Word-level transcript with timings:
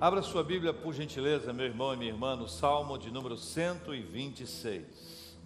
Abra 0.00 0.22
sua 0.22 0.44
Bíblia, 0.44 0.72
por 0.72 0.94
gentileza, 0.94 1.52
meu 1.52 1.66
irmão 1.66 1.92
e 1.92 1.96
minha 1.96 2.12
irmã, 2.12 2.36
no 2.36 2.48
Salmo 2.48 2.96
de 2.96 3.10
número 3.10 3.36
126. 3.36 5.36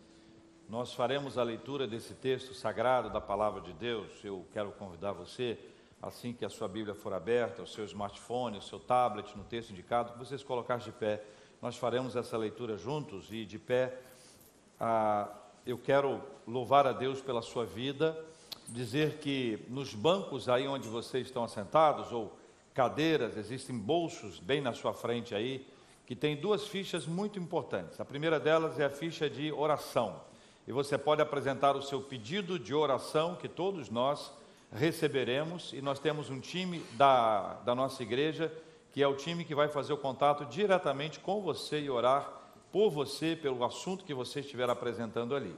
Nós 0.69 0.93
faremos 0.93 1.39
a 1.39 1.43
leitura 1.43 1.87
desse 1.87 2.13
texto 2.13 2.53
sagrado 2.53 3.09
da 3.09 3.19
palavra 3.19 3.63
de 3.63 3.73
Deus. 3.73 4.11
Eu 4.23 4.45
quero 4.53 4.71
convidar 4.73 5.13
você, 5.13 5.59
assim 6.03 6.35
que 6.35 6.45
a 6.45 6.51
sua 6.51 6.69
Bíblia 6.69 6.95
for 6.95 7.15
aberta, 7.15 7.63
o 7.63 7.67
seu 7.67 7.87
smartphone, 7.87 8.59
o 8.59 8.63
seu 8.63 8.79
tablet, 8.79 9.35
no 9.39 9.45
texto 9.45 9.71
indicado, 9.71 10.13
que 10.13 10.19
você 10.19 10.37
se 10.37 10.45
colocar 10.45 10.77
de 10.77 10.93
pé. 10.93 11.25
Nós 11.63 11.79
faremos 11.79 12.15
essa 12.15 12.37
leitura 12.37 12.77
juntos 12.77 13.33
e 13.33 13.47
de 13.47 13.59
pé. 13.59 13.99
Ah, 14.79 15.31
eu 15.65 15.79
quero 15.79 16.21
louvar 16.47 16.87
a 16.87 16.93
Deus 16.93 17.23
pela 17.23 17.41
sua 17.41 17.65
vida, 17.65 18.23
dizer 18.69 19.17
que 19.17 19.65
nos 19.71 19.95
bancos 19.95 20.47
aí 20.47 20.69
onde 20.69 20.89
vocês 20.89 21.27
estão 21.27 21.43
assentados, 21.43 22.13
ou 22.13 22.42
cadeiras, 22.75 23.37
existem 23.37 23.77
bolsos 23.77 24.39
bem 24.39 24.61
na 24.61 24.73
sua 24.73 24.95
frente 24.95 25.35
aí, 25.35 25.67
que 26.07 26.17
tem 26.17 26.37
duas 26.37 26.67
fichas 26.67 27.07
muito 27.07 27.39
importantes. 27.39 28.01
A 28.01 28.05
primeira 28.05 28.41
delas 28.41 28.79
é 28.79 28.85
a 28.85 28.91
ficha 28.91 29.29
de 29.29 29.53
oração. 29.53 30.21
E 30.67 30.73
você 30.73 30.97
pode 30.97 31.21
apresentar 31.21 31.77
o 31.77 31.83
seu 31.83 32.01
pedido 32.01 32.59
de 32.59 32.75
oração, 32.75 33.35
que 33.35 33.49
todos 33.49 33.91
nós 33.91 34.33
receberemos. 34.73 35.73
E 35.73 35.81
nós 35.81 35.99
temos 35.99 36.31
um 36.31 36.41
time 36.41 36.81
da, 36.93 37.55
da 37.65 37.75
nossa 37.75 38.03
igreja, 38.03 38.53
que 38.93 39.03
é 39.03 39.09
o 39.09 39.17
time 39.17 39.45
que 39.45 39.55
vai 39.55 39.69
fazer 39.69 39.93
o 39.93 39.97
contato 39.97 40.45
diretamente 40.47 41.19
com 41.19 41.41
você 41.41 41.81
e 41.81 41.91
orar 41.91 42.31
por 42.71 42.91
você, 42.91 43.37
pelo 43.37 43.65
assunto 43.65 44.05
que 44.05 44.15
você 44.15 44.41
estiver 44.41 44.69
apresentando 44.69 45.35
ali. 45.35 45.55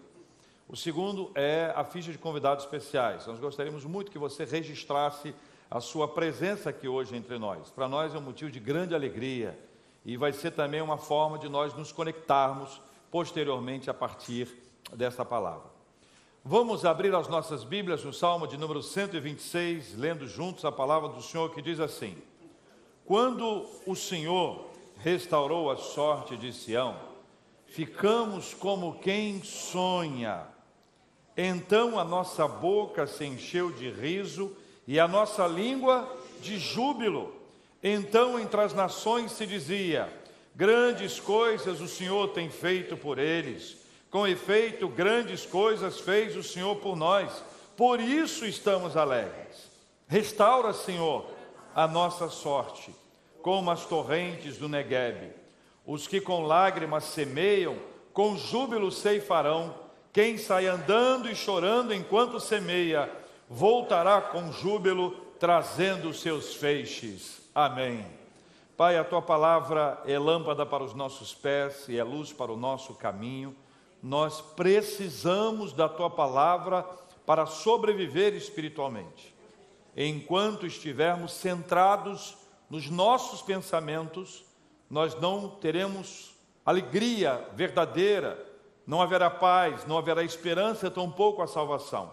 O 0.69 0.77
segundo 0.77 1.31
é 1.35 1.73
a 1.77 1.85
ficha 1.85 2.11
de 2.11 2.19
convidados 2.19 2.65
especiais. 2.65 3.27
Nós 3.27 3.39
gostaríamos 3.39 3.85
muito 3.85 4.11
que 4.11 4.19
você 4.19 4.45
registrasse 4.45 5.35
a 5.75 5.81
sua 5.81 6.07
presença 6.07 6.71
aqui 6.71 6.87
hoje 6.87 7.17
entre 7.17 7.37
nós. 7.37 7.69
Para 7.69 7.89
nós 7.89 8.15
é 8.15 8.19
um 8.19 8.21
motivo 8.21 8.49
de 8.49 8.61
grande 8.61 8.95
alegria 8.95 9.59
e 10.05 10.17
vai 10.17 10.33
ser 10.33 10.53
também 10.53 10.81
uma 10.81 10.97
forma 10.97 11.37
de 11.37 11.49
nós 11.49 11.75
nos 11.75 11.91
conectarmos 11.91 12.81
posteriormente 13.11 13.91
a 13.91 13.95
partir 13.95 14.57
desta 14.93 15.25
palavra. 15.25 15.65
Vamos 16.45 16.85
abrir 16.85 17.13
as 17.13 17.27
nossas 17.27 17.65
Bíblias 17.65 18.05
no 18.05 18.13
Salmo 18.13 18.47
de 18.47 18.57
número 18.57 18.85
126, 18.85 19.97
lendo 19.99 20.29
juntos 20.29 20.65
a 20.65 20.71
palavra 20.71 21.09
do 21.09 21.21
Senhor 21.21 21.53
que 21.53 21.61
diz 21.61 21.81
assim: 21.81 22.17
Quando 23.05 23.67
o 23.85 23.97
Senhor 23.97 24.71
restaurou 24.99 25.73
a 25.73 25.77
sorte 25.77 26.37
de 26.37 26.53
Sião, 26.53 26.95
ficamos 27.67 28.55
como 28.55 29.01
quem 29.01 29.43
sonha. 29.43 30.47
Então 31.37 31.99
a 31.99 32.05
nossa 32.05 32.47
boca 32.47 33.09
se 33.09 33.25
encheu 33.25 33.73
de 33.73 33.91
riso 33.91 34.57
e 34.87 35.01
a 35.01 35.09
nossa 35.09 35.47
língua 35.47 36.09
de 36.41 36.59
júbilo. 36.59 37.35
Então 37.83 38.39
entre 38.39 38.61
as 38.61 38.75
nações 38.75 39.33
se 39.33 39.47
dizia: 39.47 40.09
Grandes 40.55 41.19
coisas 41.19 41.81
o 41.81 41.89
Senhor 41.89 42.29
tem 42.29 42.49
feito 42.49 42.97
por 42.97 43.19
eles. 43.19 43.77
Com 44.11 44.27
efeito, 44.27 44.89
grandes 44.89 45.45
coisas 45.45 45.99
fez 45.99 46.37
o 46.37 46.43
Senhor 46.43 46.77
por 46.77 46.95
nós. 46.95 47.43
Por 47.77 47.99
isso 47.99 48.47
estamos 48.47 48.97
alegres. 48.97 49.69
Restaura, 50.07 50.73
Senhor, 50.73 51.27
a 51.75 51.89
nossa 51.89 52.29
sorte, 52.29 52.95
como 53.43 53.71
as 53.71 53.85
torrentes 53.85 54.57
do 54.57 54.69
Neguebe. 54.69 55.33
Os 55.85 56.07
que 56.07 56.21
com 56.21 56.47
lágrimas 56.47 57.05
semeiam, 57.05 57.77
com 58.13 58.37
júbilo 58.37 58.93
ceifarão. 58.93 59.75
Quem 60.13 60.39
sai 60.39 60.69
andando 60.69 61.29
e 61.29 61.35
chorando 61.35 61.93
enquanto 61.93 62.39
semeia, 62.39 63.11
voltará 63.55 64.21
com 64.21 64.51
júbilo, 64.51 65.13
trazendo 65.39 66.13
seus 66.13 66.57
feixes. 66.57 67.41
Amém. 67.55 68.05
Pai, 68.77 68.99
a 68.99 69.05
tua 69.05 69.23
palavra 69.23 70.03
é 70.05 70.19
lâmpada 70.19 70.67
para 70.67 70.83
os 70.83 70.93
nossos 70.93 71.33
pés 71.33 71.89
e 71.89 71.97
é 71.97 72.03
luz 72.03 72.33
para 72.33 72.51
o 72.51 72.57
nosso 72.57 72.95
caminho. 72.95 73.55
Nós 74.03 74.41
precisamos 74.41 75.73
da 75.73 75.89
tua 75.89 76.11
palavra 76.11 76.83
para 77.25 77.47
sobreviver 77.47 78.35
espiritualmente. 78.35 79.33
Enquanto 79.97 80.67
estivermos 80.67 81.33
centrados 81.33 82.37
nos 82.69 82.91
nossos 82.91 83.41
pensamentos, 83.41 84.45
nós 84.91 85.15
não 85.21 85.49
teremos 85.49 86.35
alegria 86.67 87.49
verdadeira, 87.55 88.45
não 88.85 89.01
haverá 89.01 89.31
paz, 89.31 89.87
não 89.87 89.97
haverá 89.97 90.25
esperança, 90.25 90.91
tampouco 90.91 91.41
a 91.41 91.47
salvação. 91.47 92.13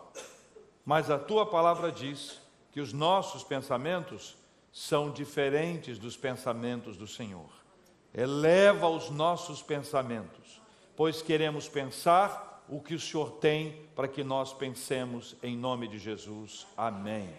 Mas 0.86 1.10
a 1.10 1.18
tua 1.18 1.46
palavra 1.46 1.92
diz 1.92 2.40
que 2.72 2.80
os 2.80 2.94
nossos 2.94 3.44
pensamentos 3.44 4.36
são 4.72 5.12
diferentes 5.12 6.00
dos 6.00 6.16
pensamentos 6.16 6.98
do 6.98 7.08
Senhor. 7.08 7.50
Eleva 8.14 8.88
os 8.88 9.10
nossos 9.10 9.62
pensamentos, 9.62 10.62
pois 10.96 11.22
queremos 11.22 11.68
pensar 11.68 12.64
o 12.68 12.80
que 12.80 12.96
o 12.96 13.00
Senhor 13.00 13.32
tem 13.32 13.86
para 13.96 14.08
que 14.08 14.24
nós 14.24 14.54
pensemos 14.54 15.36
em 15.44 15.58
nome 15.58 15.88
de 15.88 16.00
Jesus. 16.00 16.66
Amém. 16.78 17.30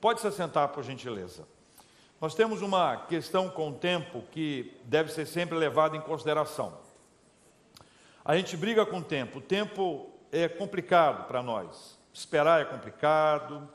Pode 0.00 0.20
se 0.20 0.26
assentar, 0.26 0.68
por 0.70 0.82
gentileza. 0.82 1.46
Nós 2.20 2.34
temos 2.34 2.62
uma 2.62 2.96
questão 2.96 3.48
com 3.48 3.70
o 3.70 3.74
tempo 3.74 4.22
que 4.30 4.76
deve 4.84 5.12
ser 5.12 5.26
sempre 5.26 5.56
levada 5.56 5.96
em 5.96 6.00
consideração. 6.00 6.76
A 8.24 8.36
gente 8.36 8.56
briga 8.56 8.86
com 8.86 8.98
o 8.98 9.04
tempo, 9.04 9.38
o 9.38 9.42
tempo 9.42 10.08
é 10.30 10.48
complicado 10.48 11.26
para 11.26 11.42
nós. 11.42 11.98
Esperar 12.12 12.60
é 12.60 12.64
complicado, 12.64 13.66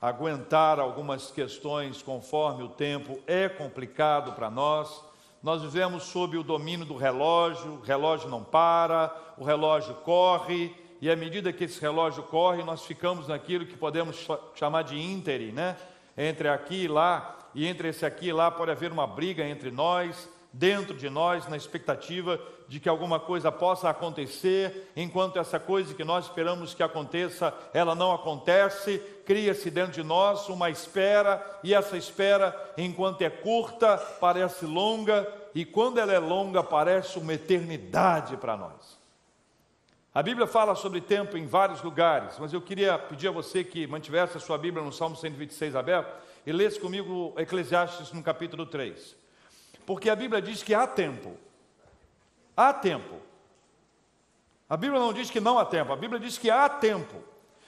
aguentar 0.00 0.78
algumas 0.78 1.30
questões 1.30 2.00
conforme 2.00 2.62
o 2.62 2.68
tempo 2.68 3.18
é 3.26 3.48
complicado 3.48 4.32
para 4.32 4.50
nós. 4.50 5.02
Nós 5.42 5.62
vivemos 5.62 6.04
sob 6.04 6.36
o 6.36 6.42
domínio 6.42 6.86
do 6.86 6.96
relógio, 6.96 7.72
o 7.72 7.80
relógio 7.80 8.28
não 8.28 8.44
para, 8.44 9.14
o 9.36 9.44
relógio 9.44 9.94
corre, 9.96 10.74
e 11.00 11.10
à 11.10 11.16
medida 11.16 11.52
que 11.52 11.64
esse 11.64 11.80
relógio 11.80 12.22
corre, 12.22 12.62
nós 12.62 12.84
ficamos 12.84 13.28
naquilo 13.28 13.66
que 13.66 13.76
podemos 13.76 14.26
chamar 14.54 14.82
de 14.82 14.98
íntere, 14.98 15.52
né? 15.52 15.76
Entre 16.16 16.48
aqui 16.48 16.84
e 16.84 16.88
lá, 16.88 17.36
e 17.54 17.66
entre 17.66 17.88
esse 17.88 18.06
aqui 18.06 18.28
e 18.28 18.32
lá 18.32 18.50
pode 18.50 18.70
haver 18.70 18.92
uma 18.92 19.06
briga 19.06 19.44
entre 19.46 19.70
nós, 19.70 20.28
dentro 20.54 20.94
de 20.94 21.10
nós, 21.10 21.48
na 21.48 21.56
expectativa 21.56 22.40
de 22.68 22.78
que 22.78 22.88
alguma 22.88 23.18
coisa 23.18 23.50
possa 23.50 23.90
acontecer, 23.90 24.92
enquanto 24.96 25.38
essa 25.38 25.58
coisa 25.58 25.92
que 25.94 26.04
nós 26.04 26.26
esperamos 26.26 26.72
que 26.72 26.82
aconteça, 26.82 27.52
ela 27.74 27.94
não 27.94 28.12
acontece, 28.12 29.02
cria-se 29.26 29.68
dentro 29.68 29.92
de 29.92 30.04
nós 30.04 30.48
uma 30.48 30.70
espera, 30.70 31.44
e 31.62 31.74
essa 31.74 31.96
espera, 31.96 32.54
enquanto 32.78 33.22
é 33.22 33.30
curta, 33.30 33.96
parece 34.20 34.64
longa, 34.64 35.26
e 35.54 35.64
quando 35.64 35.98
ela 35.98 36.12
é 36.12 36.18
longa, 36.20 36.62
parece 36.62 37.18
uma 37.18 37.34
eternidade 37.34 38.36
para 38.36 38.56
nós. 38.56 38.96
A 40.14 40.22
Bíblia 40.22 40.46
fala 40.46 40.76
sobre 40.76 41.00
tempo 41.00 41.36
em 41.36 41.46
vários 41.46 41.82
lugares, 41.82 42.38
mas 42.38 42.52
eu 42.52 42.60
queria 42.60 42.96
pedir 42.96 43.26
a 43.26 43.32
você 43.32 43.64
que 43.64 43.88
mantivesse 43.88 44.36
a 44.36 44.40
sua 44.40 44.56
Bíblia 44.56 44.84
no 44.84 44.92
Salmo 44.92 45.16
126 45.16 45.74
aberto 45.74 46.14
e 46.46 46.52
lesse 46.52 46.78
comigo 46.78 47.34
Eclesiastes 47.36 48.12
no 48.12 48.22
capítulo 48.22 48.64
3. 48.64 49.23
Porque 49.86 50.08
a 50.08 50.16
Bíblia 50.16 50.40
diz 50.40 50.62
que 50.62 50.74
há 50.74 50.86
tempo. 50.86 51.36
Há 52.56 52.72
tempo. 52.72 53.16
A 54.68 54.76
Bíblia 54.76 54.98
não 54.98 55.12
diz 55.12 55.30
que 55.30 55.40
não 55.40 55.58
há 55.58 55.64
tempo, 55.64 55.92
a 55.92 55.96
Bíblia 55.96 56.18
diz 56.18 56.38
que 56.38 56.50
há 56.50 56.68
tempo. 56.68 57.22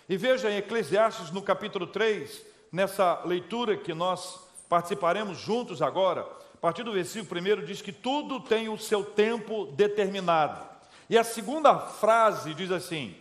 E 0.08 0.16
veja 0.16 0.50
em 0.50 0.56
Eclesiastes 0.56 1.30
no 1.30 1.42
capítulo 1.42 1.86
3, 1.86 2.44
nessa 2.72 3.20
leitura 3.24 3.76
que 3.76 3.92
nós 3.92 4.40
participaremos 4.68 5.38
juntos 5.38 5.82
agora, 5.82 6.22
a 6.54 6.58
partir 6.58 6.82
do 6.82 6.92
versículo 6.92 7.40
1 7.40 7.64
diz 7.64 7.82
que 7.82 7.92
tudo 7.92 8.40
tem 8.40 8.68
o 8.68 8.78
seu 8.78 9.04
tempo 9.04 9.66
determinado. 9.66 10.66
E 11.08 11.18
a 11.18 11.22
segunda 11.22 11.78
frase 11.78 12.54
diz 12.54 12.70
assim: 12.70 13.14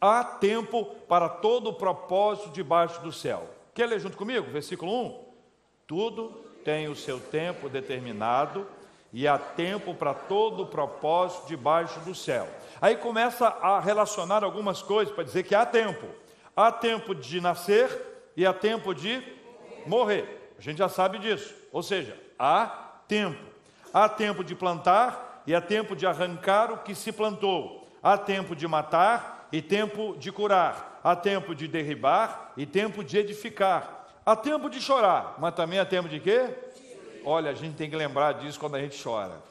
há 0.00 0.24
tempo 0.24 0.84
para 1.08 1.28
todo 1.28 1.70
o 1.70 1.74
propósito 1.74 2.50
debaixo 2.50 3.00
do 3.00 3.12
céu. 3.12 3.48
Quer 3.72 3.86
ler 3.86 4.00
junto 4.00 4.16
comigo? 4.16 4.50
Versículo 4.50 4.92
1: 5.06 5.24
Tudo 5.86 6.44
tem 6.64 6.88
o 6.88 6.96
seu 6.96 7.18
tempo 7.18 7.68
determinado 7.68 8.66
e 9.12 9.26
há 9.26 9.36
tempo 9.38 9.94
para 9.94 10.14
todo 10.14 10.62
o 10.62 10.66
propósito 10.66 11.48
debaixo 11.48 11.98
do 12.00 12.14
céu. 12.14 12.48
Aí 12.80 12.96
começa 12.96 13.46
a 13.48 13.80
relacionar 13.80 14.44
algumas 14.44 14.82
coisas 14.82 15.12
para 15.12 15.24
dizer 15.24 15.42
que 15.42 15.54
há 15.54 15.66
tempo. 15.66 16.06
Há 16.56 16.70
tempo 16.70 17.14
de 17.14 17.40
nascer 17.40 17.90
e 18.36 18.46
há 18.46 18.52
tempo 18.52 18.94
de 18.94 19.22
morrer. 19.86 20.54
A 20.58 20.62
gente 20.62 20.78
já 20.78 20.88
sabe 20.88 21.18
disso. 21.18 21.54
Ou 21.72 21.82
seja, 21.82 22.16
há 22.38 22.66
tempo. 23.08 23.42
Há 23.92 24.08
tempo 24.08 24.44
de 24.44 24.54
plantar 24.54 25.42
e 25.46 25.54
há 25.54 25.60
tempo 25.60 25.96
de 25.96 26.06
arrancar 26.06 26.70
o 26.70 26.78
que 26.78 26.94
se 26.94 27.10
plantou. 27.10 27.88
Há 28.02 28.16
tempo 28.16 28.54
de 28.54 28.68
matar 28.68 29.48
e 29.50 29.60
tempo 29.60 30.14
de 30.18 30.30
curar. 30.30 31.00
Há 31.02 31.16
tempo 31.16 31.54
de 31.54 31.66
derribar 31.66 32.52
e 32.56 32.64
tempo 32.66 33.02
de 33.02 33.18
edificar. 33.18 33.99
Há 34.24 34.36
tempo 34.36 34.68
de 34.68 34.80
chorar, 34.80 35.36
mas 35.38 35.54
também 35.54 35.78
há 35.78 35.84
tempo 35.84 36.08
de 36.08 36.20
quê? 36.20 36.48
Olha, 37.24 37.50
a 37.50 37.54
gente 37.54 37.76
tem 37.76 37.88
que 37.88 37.96
lembrar 37.96 38.32
disso 38.34 38.58
quando 38.58 38.76
a 38.76 38.80
gente 38.80 39.02
chora. 39.02 39.42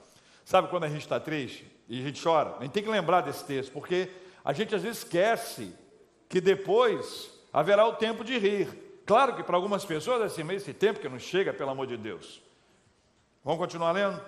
Sabe 0.46 0.68
quando 0.68 0.86
a 0.86 0.90
gente 0.90 1.02
está 1.02 1.20
triste 1.20 1.66
e 1.88 2.00
a 2.00 2.04
gente 2.04 2.22
chora? 2.22 2.56
A 2.60 2.64
gente 2.64 2.72
tem 2.72 2.84
que 2.84 2.90
lembrar 2.90 3.22
desse 3.22 3.44
texto, 3.44 3.72
porque 3.72 4.10
a 4.44 4.54
gente 4.54 4.74
às 4.74 4.82
vezes 4.82 5.00
esquece 5.00 5.76
que 6.28 6.40
depois 6.40 7.32
haverá 7.52 7.86
o 7.86 7.94
tempo 7.94 8.24
de 8.24 8.38
rir. 8.38 8.68
Claro 9.06 9.36
que 9.36 9.44
para 9.44 9.56
algumas 9.56 9.86
pessoas 9.86 10.22
é 10.22 10.26
assim, 10.26 10.44
mas 10.44 10.62
esse 10.62 10.74
tempo 10.74 11.00
que 11.00 11.10
não 11.10 11.20
chega, 11.20 11.52
pelo 11.52 11.72
amor 11.72 11.88
de 11.88 11.98
Deus. 11.98 12.42
Vamos 13.44 13.60
continuar 13.60 13.92
lendo? 13.92 14.22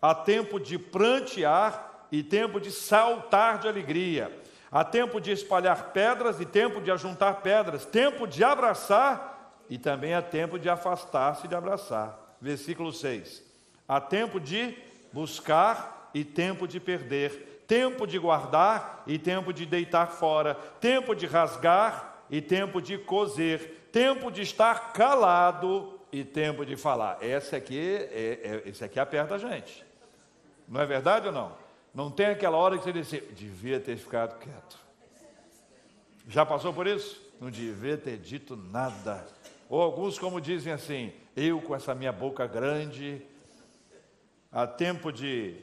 Há 0.00 0.14
tempo 0.14 0.60
de 0.60 0.78
prantear 0.78 2.06
e 2.10 2.22
tempo 2.22 2.60
de 2.60 2.70
saltar 2.70 3.58
de 3.58 3.66
alegria. 3.66 4.32
Há 4.70 4.84
tempo 4.84 5.20
de 5.20 5.32
espalhar 5.32 5.90
pedras 5.92 6.40
e 6.40 6.46
tempo 6.46 6.80
de 6.80 6.90
ajuntar 6.90 7.40
pedras. 7.40 7.84
Tempo 7.84 8.26
de 8.26 8.44
abraçar 8.44 9.37
e 9.68 9.78
também 9.78 10.14
há 10.14 10.22
tempo 10.22 10.58
de 10.58 10.68
afastar-se 10.68 11.48
de 11.48 11.54
abraçar. 11.54 12.36
Versículo 12.40 12.92
6. 12.92 13.42
Há 13.86 14.00
tempo 14.00 14.38
de 14.38 14.76
buscar 15.12 16.10
e 16.14 16.24
tempo 16.24 16.66
de 16.66 16.80
perder. 16.80 17.64
Tempo 17.66 18.06
de 18.06 18.18
guardar 18.18 19.02
e 19.06 19.18
tempo 19.18 19.52
de 19.52 19.66
deitar 19.66 20.06
fora. 20.08 20.54
Tempo 20.80 21.14
de 21.14 21.26
rasgar 21.26 22.24
e 22.30 22.40
tempo 22.40 22.80
de 22.80 22.96
coser. 22.96 23.88
Tempo 23.92 24.30
de 24.30 24.42
estar 24.42 24.92
calado 24.92 25.98
e 26.10 26.24
tempo 26.24 26.64
de 26.64 26.76
falar. 26.76 27.18
Esse 27.22 27.54
aqui, 27.54 27.78
é, 27.78 28.62
é, 28.64 28.68
esse 28.68 28.84
aqui 28.84 28.98
aperta 28.98 29.34
a 29.34 29.38
gente. 29.38 29.84
Não 30.66 30.80
é 30.80 30.86
verdade 30.86 31.26
ou 31.26 31.32
não? 31.32 31.52
Não 31.94 32.10
tem 32.10 32.26
aquela 32.26 32.56
hora 32.56 32.76
que 32.76 32.84
você 32.84 32.92
diz 32.92 33.06
assim, 33.06 33.26
devia 33.34 33.80
ter 33.80 33.96
ficado 33.96 34.38
quieto. 34.38 34.78
Já 36.28 36.44
passou 36.44 36.72
por 36.72 36.86
isso? 36.86 37.20
Não 37.40 37.50
devia 37.50 37.96
ter 37.96 38.18
dito 38.18 38.56
nada. 38.56 39.26
Ou 39.68 39.82
alguns, 39.82 40.18
como 40.18 40.40
dizem 40.40 40.72
assim, 40.72 41.12
eu 41.36 41.60
com 41.60 41.74
essa 41.74 41.94
minha 41.94 42.12
boca 42.12 42.46
grande, 42.46 43.22
há 44.50 44.66
tempo 44.66 45.12
de 45.12 45.56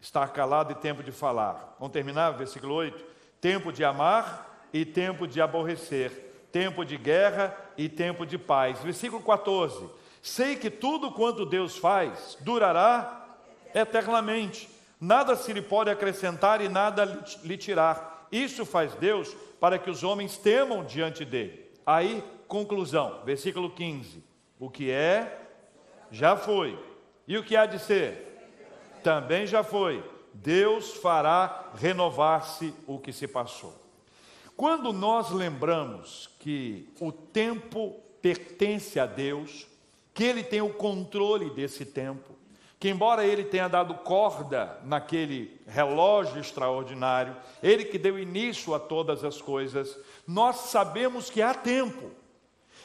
estar 0.00 0.28
calado 0.32 0.72
e 0.72 0.74
tempo 0.74 1.02
de 1.02 1.12
falar. 1.12 1.76
Vamos 1.78 1.92
terminar, 1.92 2.32
versículo 2.32 2.74
8: 2.74 3.04
tempo 3.40 3.72
de 3.72 3.84
amar 3.84 4.68
e 4.72 4.84
tempo 4.84 5.26
de 5.26 5.40
aborrecer, 5.40 6.10
tempo 6.50 6.84
de 6.84 6.96
guerra 6.96 7.56
e 7.76 7.88
tempo 7.88 8.26
de 8.26 8.36
paz. 8.36 8.80
Versículo 8.80 9.22
14: 9.22 9.88
sei 10.20 10.56
que 10.56 10.68
tudo 10.68 11.12
quanto 11.12 11.46
Deus 11.46 11.76
faz 11.76 12.36
durará 12.40 13.24
eternamente, 13.72 14.68
nada 15.00 15.36
se 15.36 15.52
lhe 15.52 15.62
pode 15.62 15.90
acrescentar 15.90 16.60
e 16.60 16.68
nada 16.68 17.04
lhe 17.44 17.56
tirar. 17.56 18.26
Isso 18.32 18.66
faz 18.66 18.94
Deus 18.94 19.32
para 19.60 19.78
que 19.78 19.90
os 19.90 20.02
homens 20.02 20.36
temam 20.36 20.84
diante 20.84 21.24
dele. 21.24 21.70
Aí, 21.84 22.22
conclusão, 22.50 23.22
versículo 23.24 23.70
15: 23.70 24.22
o 24.58 24.68
que 24.68 24.90
é, 24.90 25.48
já 26.10 26.36
foi, 26.36 26.78
e 27.26 27.38
o 27.38 27.44
que 27.44 27.56
há 27.56 27.64
de 27.64 27.78
ser, 27.78 28.36
também 29.02 29.46
já 29.46 29.62
foi. 29.62 30.04
Deus 30.34 30.94
fará 30.94 31.70
renovar-se 31.74 32.74
o 32.86 32.98
que 32.98 33.12
se 33.12 33.26
passou. 33.26 33.74
Quando 34.56 34.92
nós 34.92 35.30
lembramos 35.30 36.28
que 36.38 36.88
o 37.00 37.10
tempo 37.10 37.96
pertence 38.20 39.00
a 39.00 39.06
Deus, 39.06 39.66
que 40.12 40.24
Ele 40.24 40.42
tem 40.42 40.60
o 40.60 40.74
controle 40.74 41.50
desse 41.50 41.84
tempo, 41.84 42.34
que 42.78 42.88
embora 42.88 43.24
Ele 43.24 43.44
tenha 43.44 43.68
dado 43.68 43.94
corda 43.94 44.78
naquele 44.84 45.60
relógio 45.66 46.40
extraordinário, 46.40 47.36
Ele 47.62 47.84
que 47.84 47.98
deu 47.98 48.18
início 48.18 48.74
a 48.74 48.78
todas 48.78 49.24
as 49.24 49.40
coisas, 49.40 49.98
nós 50.26 50.56
sabemos 50.56 51.30
que 51.30 51.42
há 51.42 51.54
tempo. 51.54 52.19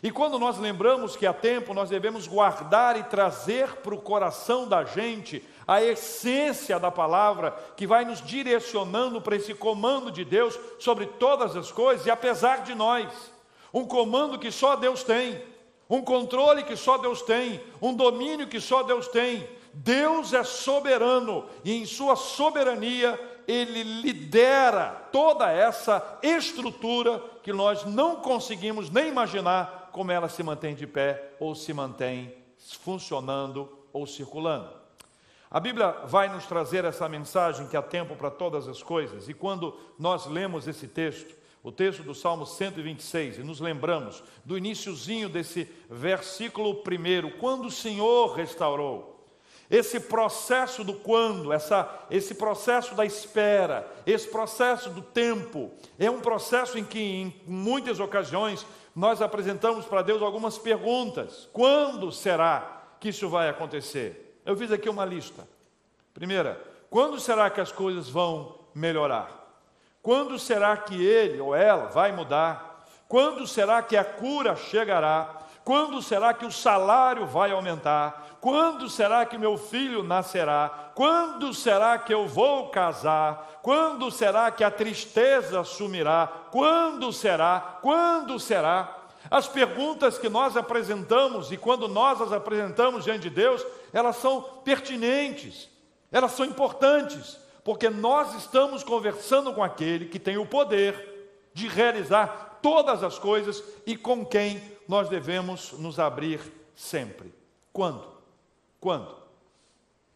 E 0.06 0.12
quando 0.12 0.38
nós 0.38 0.60
lembramos 0.60 1.16
que 1.16 1.26
há 1.26 1.34
tempo, 1.34 1.74
nós 1.74 1.90
devemos 1.90 2.28
guardar 2.28 2.96
e 2.96 3.02
trazer 3.06 3.78
para 3.78 3.96
o 3.96 4.00
coração 4.00 4.68
da 4.68 4.84
gente 4.84 5.44
a 5.68 5.82
essência 5.82 6.80
da 6.80 6.92
palavra 6.92 7.50
que 7.76 7.88
vai 7.88 8.06
nos 8.06 8.22
direcionando 8.22 9.20
para 9.20 9.36
esse 9.36 9.56
comando 9.56 10.12
de 10.12 10.24
Deus 10.24 10.60
sobre 10.78 11.08
todas 11.08 11.56
as 11.56 11.72
coisas 11.72 12.06
e 12.06 12.12
apesar 12.12 12.62
de 12.62 12.76
nós. 12.76 13.12
Um 13.74 13.84
comando 13.84 14.38
que 14.38 14.52
só 14.52 14.76
Deus 14.76 15.02
tem, 15.02 15.42
um 15.90 16.04
controle 16.04 16.62
que 16.62 16.76
só 16.76 17.00
Deus 17.00 17.24
tem, 17.24 17.60
um 17.82 17.92
domínio 17.92 18.46
que 18.46 18.62
só 18.62 18.84
Deus 18.84 19.08
tem. 19.08 19.50
Deus 19.74 20.34
é 20.34 20.44
soberano 20.44 21.50
e 21.64 21.82
em 21.82 21.86
sua 21.88 22.16
soberania 22.16 23.20
ele 23.48 23.84
lidera 23.84 25.08
toda 25.12 25.52
essa 25.52 26.20
estrutura 26.22 27.22
que 27.44 27.54
nós 27.54 27.86
não 27.86 28.18
conseguimos 28.18 28.90
nem 28.90 29.08
imaginar 29.08 29.90
como 29.92 30.12
ela 30.12 30.28
se 30.28 30.44
mantém 30.44 30.76
de 30.76 30.86
pé 30.86 31.34
ou 31.40 31.56
se 31.56 31.74
mantém 31.74 32.36
funcionando 32.82 33.70
ou 33.94 34.06
circulando. 34.06 34.70
A 35.50 35.60
Bíblia 35.60 35.92
vai 36.06 36.28
nos 36.28 36.46
trazer 36.46 36.84
essa 36.84 37.08
mensagem 37.08 37.68
que 37.68 37.78
há 37.78 37.82
tempo 37.82 38.16
para 38.16 38.30
todas 38.30 38.68
as 38.68 38.84
coisas, 38.84 39.30
e 39.30 39.34
quando 39.34 39.78
nós 39.98 40.26
lemos 40.26 40.68
esse 40.68 40.88
texto, 40.88 41.34
o 41.64 41.72
texto 41.72 42.04
do 42.04 42.14
Salmo 42.14 42.46
126, 42.46 43.40
e 43.40 43.44
nos 43.44 43.60
lembramos 43.60 44.24
do 44.44 44.58
iníciozinho 44.58 45.30
desse 45.30 45.64
versículo 45.90 46.84
primeiro, 46.84 47.38
quando 47.38 47.68
o 47.68 47.72
Senhor 47.72 48.36
restaurou. 48.36 49.15
Esse 49.70 50.00
processo 50.00 50.84
do 50.84 50.94
quando, 50.94 51.52
essa, 51.52 51.90
esse 52.12 52.36
processo 52.36 52.94
da 52.94 53.06
espera, 53.06 53.88
esse 54.06 54.28
processo 54.28 54.90
do 54.90 55.02
tempo, 55.02 55.72
é 55.98 56.10
um 56.10 56.22
processo 56.22 56.78
em 56.78 56.84
que, 56.84 57.00
em 57.00 57.42
muitas 57.48 58.00
ocasiões, 58.00 58.66
nós 58.96 59.22
apresentamos 59.22 59.86
para 59.86 60.04
Deus 60.04 60.22
algumas 60.22 60.58
perguntas. 60.58 61.50
Quando 61.52 62.12
será 62.12 62.84
que 63.00 63.10
isso 63.10 63.28
vai 63.28 63.50
acontecer? 63.50 64.40
Eu 64.46 64.56
fiz 64.56 64.72
aqui 64.72 64.88
uma 64.88 65.04
lista. 65.04 65.48
Primeira, 66.14 66.62
quando 66.90 67.20
será 67.20 67.50
que 67.50 67.60
as 67.60 67.72
coisas 67.72 68.08
vão 68.08 68.60
melhorar? 68.74 69.44
Quando 70.02 70.38
será 70.38 70.78
que 70.78 71.04
ele 71.04 71.42
ou 71.42 71.56
ela 71.56 71.88
vai 71.88 72.12
mudar? 72.12 72.86
Quando 73.08 73.48
será 73.48 73.82
que 73.82 73.98
a 73.98 74.06
cura 74.06 74.56
chegará? 74.56 75.42
Quando 75.66 76.00
será 76.00 76.32
que 76.32 76.46
o 76.46 76.52
salário 76.52 77.26
vai 77.26 77.52
aumentar? 77.52 78.38
Quando 78.40 78.88
será 78.88 79.26
que 79.26 79.36
meu 79.36 79.58
filho 79.58 80.04
nascerá? 80.04 80.92
Quando 80.94 81.56
será 81.56 81.98
que 81.98 82.14
eu 82.14 82.28
vou 82.28 82.70
casar? 82.70 83.60
Quando 83.64 84.12
será 84.12 84.52
que 84.52 84.64
a 84.64 84.70
tristeza 84.70 85.64
sumirá? 85.64 86.32
Quando 86.52 87.12
será? 87.12 87.80
Quando 87.82 88.40
será? 88.40 88.96
As 89.30 89.48
perguntas 89.48 90.20
que 90.20 90.30
nós 90.30 90.56
apresentamos 90.56 91.52
e 91.52 91.58
quando 91.58 91.88
nós 91.88 92.22
as 92.22 92.32
apresentamos 92.32 93.04
diante 93.04 93.24
de 93.24 93.32
Deus, 93.32 93.66
elas 93.92 94.18
são 94.18 94.44
pertinentes, 94.64 95.68
elas 96.12 96.34
são 96.34 96.46
importantes, 96.46 97.40
porque 97.64 97.90
nós 97.90 98.36
estamos 98.36 98.84
conversando 98.84 99.52
com 99.52 99.64
aquele 99.64 100.06
que 100.06 100.20
tem 100.20 100.38
o 100.38 100.46
poder 100.46 101.16
de 101.56 101.68
realizar 101.68 102.45
todas 102.66 103.04
as 103.04 103.20
coisas 103.20 103.64
e 103.86 103.96
com 103.96 104.26
quem 104.26 104.60
nós 104.88 105.08
devemos 105.08 105.74
nos 105.74 106.00
abrir 106.00 106.42
sempre. 106.74 107.32
Quando? 107.72 108.08
Quando? 108.80 109.16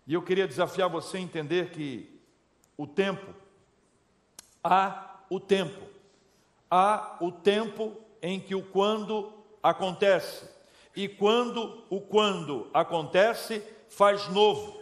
E 0.07 0.15
eu 0.15 0.23
queria 0.23 0.47
desafiar 0.47 0.89
você 0.89 1.17
a 1.17 1.21
entender 1.21 1.69
que 1.69 2.09
o 2.75 2.87
tempo, 2.87 3.35
há 4.63 5.19
o 5.29 5.39
tempo, 5.39 5.79
há 6.71 7.17
o 7.21 7.31
tempo 7.31 7.95
em 8.19 8.39
que 8.39 8.55
o 8.55 8.63
quando 8.63 9.31
acontece, 9.61 10.49
e 10.95 11.07
quando 11.07 11.83
o 11.87 12.01
quando 12.01 12.67
acontece, 12.73 13.61
faz 13.89 14.27
novo 14.27 14.75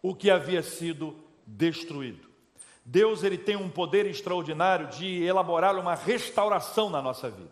o 0.00 0.14
que 0.14 0.30
havia 0.30 0.62
sido 0.62 1.16
destruído. 1.44 2.27
Deus 2.90 3.22
ele 3.22 3.36
tem 3.36 3.54
um 3.54 3.68
poder 3.68 4.06
extraordinário 4.06 4.86
de 4.86 5.22
elaborar 5.22 5.76
uma 5.76 5.94
restauração 5.94 6.88
na 6.88 7.02
nossa 7.02 7.28
vida. 7.28 7.50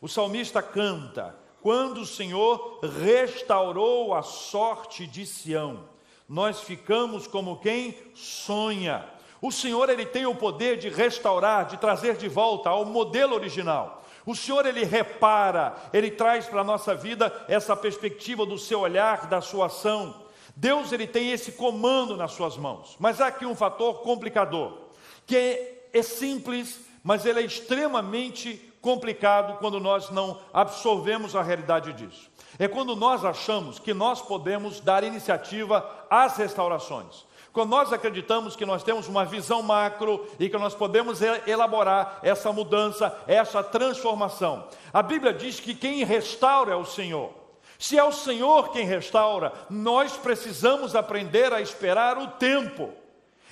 O 0.00 0.08
salmista 0.08 0.62
canta: 0.62 1.36
quando 1.60 2.00
o 2.00 2.06
Senhor 2.06 2.80
restaurou 2.82 4.14
a 4.14 4.22
sorte 4.22 5.06
de 5.06 5.26
Sião, 5.26 5.84
nós 6.26 6.62
ficamos 6.62 7.26
como 7.26 7.60
quem 7.60 7.94
sonha. 8.14 9.04
O 9.42 9.52
Senhor 9.52 9.90
ele 9.90 10.06
tem 10.06 10.24
o 10.24 10.34
poder 10.34 10.78
de 10.78 10.88
restaurar, 10.88 11.66
de 11.66 11.76
trazer 11.76 12.16
de 12.16 12.26
volta 12.26 12.70
ao 12.70 12.86
modelo 12.86 13.34
original. 13.34 14.02
O 14.24 14.34
Senhor 14.34 14.64
ele 14.64 14.84
repara, 14.84 15.76
ele 15.92 16.10
traz 16.10 16.46
para 16.46 16.62
a 16.62 16.64
nossa 16.64 16.94
vida 16.94 17.44
essa 17.46 17.76
perspectiva 17.76 18.46
do 18.46 18.56
seu 18.56 18.80
olhar, 18.80 19.26
da 19.26 19.42
sua 19.42 19.66
ação. 19.66 20.21
Deus 20.54 20.92
ele 20.92 21.06
tem 21.06 21.30
esse 21.30 21.52
comando 21.52 22.16
nas 22.16 22.32
suas 22.32 22.56
mãos. 22.56 22.96
Mas 22.98 23.20
há 23.20 23.28
aqui 23.28 23.46
um 23.46 23.54
fator 23.54 24.02
complicador, 24.02 24.78
que 25.26 25.36
é, 25.36 25.88
é 25.92 26.02
simples, 26.02 26.80
mas 27.02 27.24
ele 27.24 27.40
é 27.40 27.44
extremamente 27.44 28.72
complicado 28.80 29.58
quando 29.58 29.78
nós 29.78 30.10
não 30.10 30.40
absorvemos 30.52 31.34
a 31.36 31.42
realidade 31.42 31.92
disso. 31.92 32.30
É 32.58 32.68
quando 32.68 32.94
nós 32.94 33.24
achamos 33.24 33.78
que 33.78 33.94
nós 33.94 34.20
podemos 34.20 34.80
dar 34.80 35.04
iniciativa 35.04 35.88
às 36.10 36.36
restaurações. 36.36 37.24
Quando 37.52 37.70
nós 37.70 37.92
acreditamos 37.92 38.56
que 38.56 38.64
nós 38.64 38.82
temos 38.82 39.08
uma 39.08 39.24
visão 39.24 39.62
macro 39.62 40.26
e 40.38 40.48
que 40.48 40.56
nós 40.56 40.74
podemos 40.74 41.20
elaborar 41.46 42.18
essa 42.22 42.50
mudança, 42.50 43.14
essa 43.26 43.62
transformação. 43.62 44.66
A 44.92 45.02
Bíblia 45.02 45.34
diz 45.34 45.60
que 45.60 45.74
quem 45.74 46.02
restaura 46.02 46.72
é 46.72 46.76
o 46.76 46.84
Senhor. 46.84 47.41
Se 47.82 47.98
é 47.98 48.04
o 48.04 48.12
Senhor 48.12 48.70
quem 48.70 48.86
restaura, 48.86 49.52
nós 49.68 50.12
precisamos 50.12 50.94
aprender 50.94 51.52
a 51.52 51.60
esperar 51.60 52.16
o 52.16 52.28
tempo. 52.28 52.90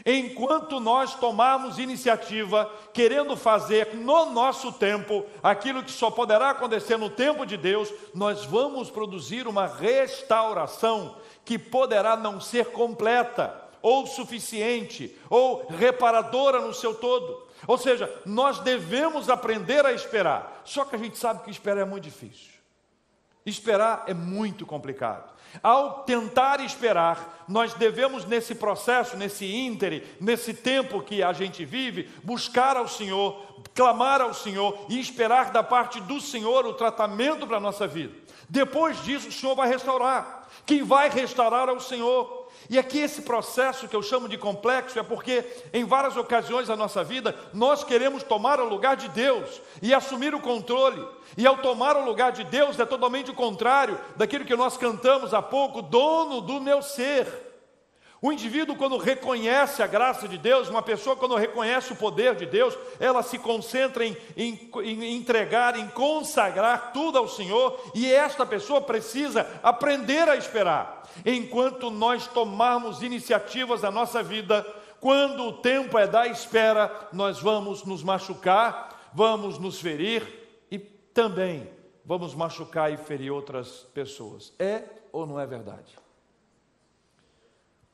Enquanto 0.07 0.79
nós 0.79 1.17
tomarmos 1.17 1.81
iniciativa, 1.81 2.71
querendo 2.95 3.37
fazer 3.37 3.93
no 3.97 4.27
nosso 4.27 4.71
tempo 4.71 5.27
aquilo 5.43 5.83
que 5.83 5.91
só 5.91 6.13
poderá 6.13 6.51
acontecer 6.51 6.97
no 6.97 7.11
tempo 7.11 7.45
de 7.45 7.57
Deus, 7.57 7.93
nós 8.15 8.45
vamos 8.45 8.89
produzir 8.89 9.49
uma 9.49 9.67
restauração 9.67 11.17
que 11.45 11.59
poderá 11.59 12.17
não 12.17 12.41
ser 12.41 12.67
completa, 12.67 13.53
ou 13.83 14.07
suficiente, 14.07 15.19
ou 15.29 15.67
reparadora 15.71 16.61
no 16.61 16.73
seu 16.73 16.95
todo. 16.95 17.49
Ou 17.67 17.77
seja, 17.77 18.09
nós 18.25 18.61
devemos 18.61 19.29
aprender 19.29 19.85
a 19.85 19.93
esperar. 19.93 20.63
Só 20.65 20.85
que 20.85 20.95
a 20.95 20.99
gente 21.01 21.19
sabe 21.19 21.43
que 21.43 21.51
esperar 21.51 21.81
é 21.81 21.85
muito 21.85 22.05
difícil. 22.05 22.50
Esperar 23.45 24.05
é 24.07 24.15
muito 24.15 24.67
complicado. 24.67 25.31
Ao 25.63 26.05
tentar 26.05 26.61
esperar, 26.61 27.45
nós 27.49 27.75
devemos 27.75 28.25
nesse 28.25 28.55
processo, 28.55 29.17
nesse 29.17 29.45
íntere, 29.45 30.07
nesse 30.21 30.55
tempo 30.55 31.03
que 31.03 31.23
a 31.23 31.33
gente 31.33 31.65
vive, 31.65 32.09
buscar 32.23 32.77
ao 32.77 32.87
Senhor, 32.87 33.63
clamar 33.75 34.21
ao 34.21 34.33
Senhor 34.33 34.87
e 34.89 35.01
esperar 35.01 35.51
da 35.51 35.63
parte 35.63 36.01
do 36.01 36.21
Senhor 36.21 36.65
o 36.67 36.75
tratamento 36.75 37.47
para 37.47 37.57
a 37.57 37.61
nossa 37.61 37.87
vida. 37.87 38.15
Depois 38.49 39.03
disso, 39.03 39.29
o 39.29 39.33
Senhor 39.33 39.55
vai 39.55 39.69
restaurar. 39.69 40.49
Quem 40.67 40.83
vai 40.83 41.09
restaurar 41.09 41.69
é 41.69 41.73
o 41.73 41.81
Senhor. 41.81 42.40
E 42.69 42.79
aqui 42.79 42.99
esse 42.99 43.23
processo 43.23 43.89
que 43.89 43.97
eu 43.97 44.03
chamo 44.03 44.29
de 44.29 44.37
complexo 44.37 44.99
é 44.99 45.03
porque 45.03 45.45
em 45.73 45.85
várias 45.85 46.17
ocasiões 46.17 46.69
da 46.69 46.77
nossa 46.77 47.03
vida 47.03 47.35
nós 47.53 47.83
queremos 47.83 48.23
tomar 48.23 48.61
o 48.61 48.69
lugar 48.69 48.97
de 48.97 49.09
Deus 49.09 49.61
e 49.81 49.95
assumir 49.95 50.35
o 50.35 50.41
controle. 50.41 51.07
E 51.37 51.47
ao 51.47 51.59
tomar 51.59 51.97
o 51.97 52.05
lugar 52.05 52.33
de 52.33 52.45
Deus 52.45 52.79
é 52.79 52.85
totalmente 52.85 53.31
o 53.31 53.35
contrário 53.35 53.99
daquilo 54.17 54.45
que 54.45 54.57
nós 54.57 54.77
cantamos 54.77 55.33
há 55.33 55.43
pouco, 55.43 55.83
dono 55.83 56.41
do 56.41 56.61
meu 56.61 56.83
ser. 56.83 57.50
O 58.23 58.31
indivíduo, 58.31 58.77
quando 58.77 58.99
reconhece 58.99 59.83
a 59.83 59.87
graça 59.87 60.29
de 60.29 60.37
Deus, 60.37 60.69
uma 60.69 60.83
pessoa, 60.83 61.17
quando 61.17 61.37
reconhece 61.37 61.95
o 61.95 61.97
poder 61.97 62.35
de 62.35 62.45
Deus, 62.45 62.77
ela 62.99 63.23
se 63.23 63.39
concentra 63.39 64.05
em, 64.05 64.15
em, 64.37 64.71
em, 64.85 65.17
entregar, 65.17 65.79
em 65.79 65.89
consagrar 65.89 66.93
tudo 66.93 67.17
ao 67.17 67.27
Senhor, 67.27 67.81
e 67.95 68.13
esta 68.13 68.45
pessoa 68.45 68.79
precisa 68.83 69.47
aprender 69.63 70.29
a 70.29 70.37
esperar. 70.37 71.09
Enquanto 71.25 71.91
nós 71.91 72.27
tomarmos 72.27 73.03
iniciativas 73.03 73.81
na 73.81 73.91
nossa 73.91 74.23
vida, 74.23 74.67
quando 75.01 75.45
o 75.45 75.53
tempo 75.55 75.99
é 75.99 76.07
da 76.07 76.27
espera, 76.27 77.09
nós 77.15 77.41
vamos 77.41 77.85
nos 77.85 78.03
machucar, 78.03 79.11
vamos 79.15 79.59
nos 79.59 79.81
ferir 79.81 80.23
e 80.71 80.79
também 80.79 81.71
vamos 82.05 82.35
machucar 82.35 82.93
e 82.93 82.99
ferir 82.99 83.31
outras 83.31 83.87
pessoas. 83.95 84.53
É 84.59 84.85
ou 85.11 85.27
não 85.27 85.41
é 85.41 85.47
verdade? 85.47 85.99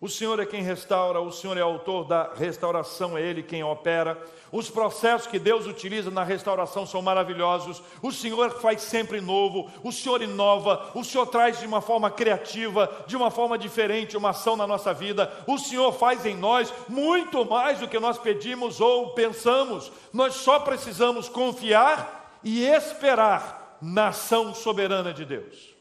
O 0.06 0.08
Senhor 0.08 0.38
é 0.38 0.46
quem 0.46 0.62
restaura, 0.62 1.20
o 1.20 1.32
Senhor 1.32 1.58
é 1.58 1.62
autor 1.62 2.04
da 2.04 2.32
restauração, 2.32 3.18
é 3.18 3.22
Ele 3.22 3.42
quem 3.42 3.64
opera. 3.64 4.16
Os 4.52 4.70
processos 4.70 5.26
que 5.26 5.36
Deus 5.36 5.66
utiliza 5.66 6.12
na 6.12 6.22
restauração 6.22 6.86
são 6.86 7.02
maravilhosos. 7.02 7.82
O 8.00 8.12
Senhor 8.12 8.60
faz 8.60 8.82
sempre 8.82 9.20
novo, 9.20 9.68
o 9.82 9.90
Senhor 9.90 10.22
inova, 10.22 10.92
o 10.94 11.02
Senhor 11.02 11.26
traz 11.26 11.58
de 11.58 11.66
uma 11.66 11.80
forma 11.80 12.08
criativa, 12.08 12.88
de 13.08 13.16
uma 13.16 13.32
forma 13.32 13.58
diferente, 13.58 14.16
uma 14.16 14.30
ação 14.30 14.54
na 14.54 14.64
nossa 14.64 14.94
vida. 14.94 15.28
O 15.44 15.58
Senhor 15.58 15.90
faz 15.90 16.24
em 16.24 16.36
nós 16.36 16.72
muito 16.88 17.44
mais 17.44 17.80
do 17.80 17.88
que 17.88 17.98
nós 17.98 18.16
pedimos 18.16 18.80
ou 18.80 19.10
pensamos. 19.10 19.90
Nós 20.12 20.34
só 20.36 20.60
precisamos 20.60 21.28
confiar 21.28 22.38
e 22.44 22.64
esperar 22.64 23.76
na 23.82 24.10
ação 24.10 24.54
soberana 24.54 25.12
de 25.12 25.24
Deus. 25.24 25.74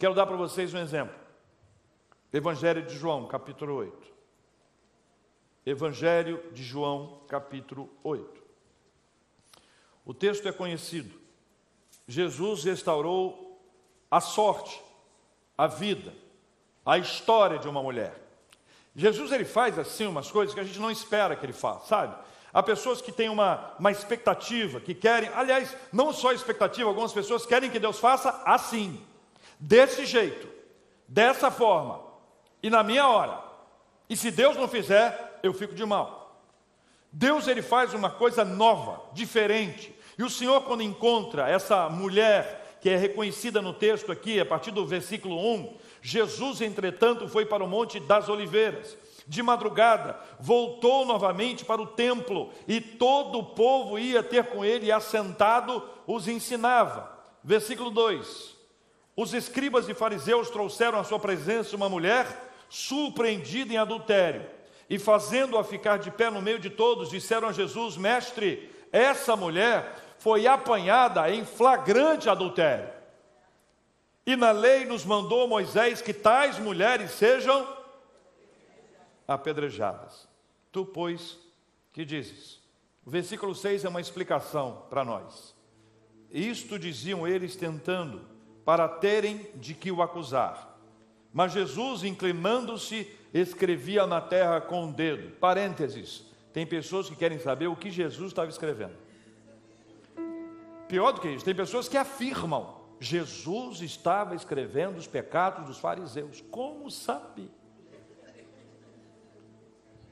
Quero 0.00 0.14
dar 0.14 0.26
para 0.26 0.34
vocês 0.34 0.74
um 0.74 0.78
exemplo. 0.78 1.21
Evangelho 2.32 2.80
de 2.80 2.96
João, 2.96 3.26
capítulo 3.26 3.74
8. 3.74 4.12
Evangelho 5.66 6.42
de 6.52 6.64
João, 6.64 7.20
capítulo 7.28 7.90
8. 8.02 8.42
O 10.06 10.14
texto 10.14 10.48
é 10.48 10.52
conhecido. 10.52 11.20
Jesus 12.08 12.64
restaurou 12.64 13.62
a 14.10 14.18
sorte, 14.18 14.80
a 15.58 15.66
vida, 15.66 16.14
a 16.86 16.96
história 16.96 17.58
de 17.58 17.68
uma 17.68 17.82
mulher. 17.82 18.18
Jesus 18.96 19.30
ele 19.30 19.44
faz 19.44 19.78
assim 19.78 20.06
umas 20.06 20.30
coisas 20.30 20.54
que 20.54 20.60
a 20.60 20.64
gente 20.64 20.80
não 20.80 20.90
espera 20.90 21.36
que 21.36 21.44
ele 21.44 21.52
faça, 21.52 21.86
sabe? 21.86 22.16
Há 22.50 22.62
pessoas 22.62 23.02
que 23.02 23.12
têm 23.12 23.28
uma, 23.28 23.74
uma 23.78 23.90
expectativa, 23.90 24.80
que 24.80 24.94
querem, 24.94 25.28
aliás, 25.34 25.76
não 25.92 26.14
só 26.14 26.32
expectativa, 26.32 26.88
algumas 26.88 27.12
pessoas 27.12 27.44
querem 27.44 27.70
que 27.70 27.78
Deus 27.78 27.98
faça 27.98 28.42
assim, 28.46 29.04
desse 29.60 30.06
jeito, 30.06 30.48
dessa 31.06 31.50
forma 31.50 32.01
e 32.62 32.70
na 32.70 32.82
minha 32.82 33.06
hora. 33.06 33.38
E 34.08 34.16
se 34.16 34.30
Deus 34.30 34.56
não 34.56 34.68
fizer, 34.68 35.40
eu 35.42 35.52
fico 35.52 35.74
de 35.74 35.84
mal. 35.84 36.22
Deus 37.10 37.46
ele 37.48 37.60
faz 37.60 37.92
uma 37.92 38.10
coisa 38.10 38.44
nova, 38.44 39.02
diferente. 39.12 39.94
E 40.18 40.22
o 40.22 40.30
Senhor 40.30 40.62
quando 40.62 40.82
encontra 40.82 41.48
essa 41.48 41.88
mulher 41.88 42.78
que 42.80 42.90
é 42.90 42.96
reconhecida 42.96 43.62
no 43.62 43.72
texto 43.72 44.10
aqui, 44.10 44.40
a 44.40 44.44
partir 44.44 44.72
do 44.72 44.84
versículo 44.84 45.38
1, 45.54 45.76
Jesus, 46.00 46.60
entretanto, 46.60 47.28
foi 47.28 47.46
para 47.46 47.62
o 47.62 47.68
Monte 47.68 48.00
das 48.00 48.28
Oliveiras. 48.28 48.96
De 49.24 49.40
madrugada, 49.40 50.18
voltou 50.40 51.06
novamente 51.06 51.64
para 51.64 51.80
o 51.80 51.86
templo, 51.86 52.50
e 52.66 52.80
todo 52.80 53.38
o 53.38 53.44
povo 53.44 54.00
ia 54.00 54.20
ter 54.20 54.46
com 54.46 54.64
ele, 54.64 54.90
assentado 54.90 55.80
os 56.08 56.26
ensinava. 56.26 57.08
Versículo 57.44 57.88
2: 57.88 58.56
Os 59.16 59.32
escribas 59.32 59.88
e 59.88 59.94
fariseus 59.94 60.50
trouxeram 60.50 60.98
à 60.98 61.04
sua 61.04 61.20
presença 61.20 61.76
uma 61.76 61.88
mulher 61.88 62.26
surpreendida 62.72 63.74
em 63.74 63.76
adultério, 63.76 64.48
e 64.88 64.98
fazendo-a 64.98 65.62
ficar 65.62 65.98
de 65.98 66.10
pé 66.10 66.30
no 66.30 66.40
meio 66.40 66.58
de 66.58 66.70
todos, 66.70 67.10
disseram 67.10 67.48
a 67.48 67.52
Jesus: 67.52 67.98
Mestre, 67.98 68.74
essa 68.90 69.36
mulher 69.36 69.94
foi 70.18 70.46
apanhada 70.46 71.30
em 71.30 71.44
flagrante 71.44 72.30
adultério. 72.30 72.88
E 74.24 74.34
na 74.36 74.52
lei 74.52 74.86
nos 74.86 75.04
mandou 75.04 75.46
Moisés 75.46 76.00
que 76.00 76.14
tais 76.14 76.58
mulheres 76.58 77.10
sejam 77.10 77.76
apedrejadas. 79.28 80.26
Tu, 80.70 80.82
pois, 80.86 81.38
que 81.92 82.06
dizes? 82.06 82.58
O 83.04 83.10
versículo 83.10 83.54
6 83.54 83.84
é 83.84 83.88
uma 83.90 84.00
explicação 84.00 84.86
para 84.88 85.04
nós. 85.04 85.54
Isto 86.30 86.78
diziam 86.78 87.28
eles 87.28 87.54
tentando, 87.54 88.26
para 88.64 88.88
terem 88.88 89.46
de 89.56 89.74
que 89.74 89.92
o 89.92 90.00
acusar. 90.00 90.71
Mas 91.32 91.52
Jesus, 91.52 92.04
inclinando-se, 92.04 93.10
escrevia 93.32 94.06
na 94.06 94.20
terra 94.20 94.60
com 94.60 94.88
o 94.88 94.92
dedo. 94.92 95.30
Parênteses. 95.36 96.24
Tem 96.52 96.66
pessoas 96.66 97.08
que 97.08 97.16
querem 97.16 97.38
saber 97.38 97.66
o 97.68 97.76
que 97.76 97.90
Jesus 97.90 98.28
estava 98.28 98.50
escrevendo. 98.50 98.94
Pior 100.86 101.12
do 101.12 101.20
que 101.22 101.28
isso, 101.28 101.44
tem 101.44 101.54
pessoas 101.54 101.88
que 101.88 101.96
afirmam: 101.96 102.76
Jesus 103.00 103.80
estava 103.80 104.34
escrevendo 104.34 104.98
os 104.98 105.06
pecados 105.06 105.64
dos 105.64 105.78
fariseus. 105.78 106.44
Como 106.50 106.90
sabe? 106.90 107.50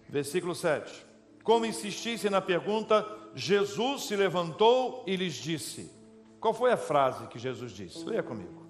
Versículo 0.08 0.54
7. 0.54 1.06
Como 1.44 1.66
insistisse 1.66 2.30
na 2.30 2.40
pergunta, 2.40 3.06
Jesus 3.34 4.04
se 4.04 4.16
levantou 4.16 5.04
e 5.06 5.16
lhes 5.16 5.34
disse: 5.34 5.90
Qual 6.40 6.54
foi 6.54 6.72
a 6.72 6.76
frase 6.78 7.26
que 7.26 7.38
Jesus 7.38 7.72
disse? 7.72 8.02
Leia 8.04 8.22
comigo. 8.22 8.66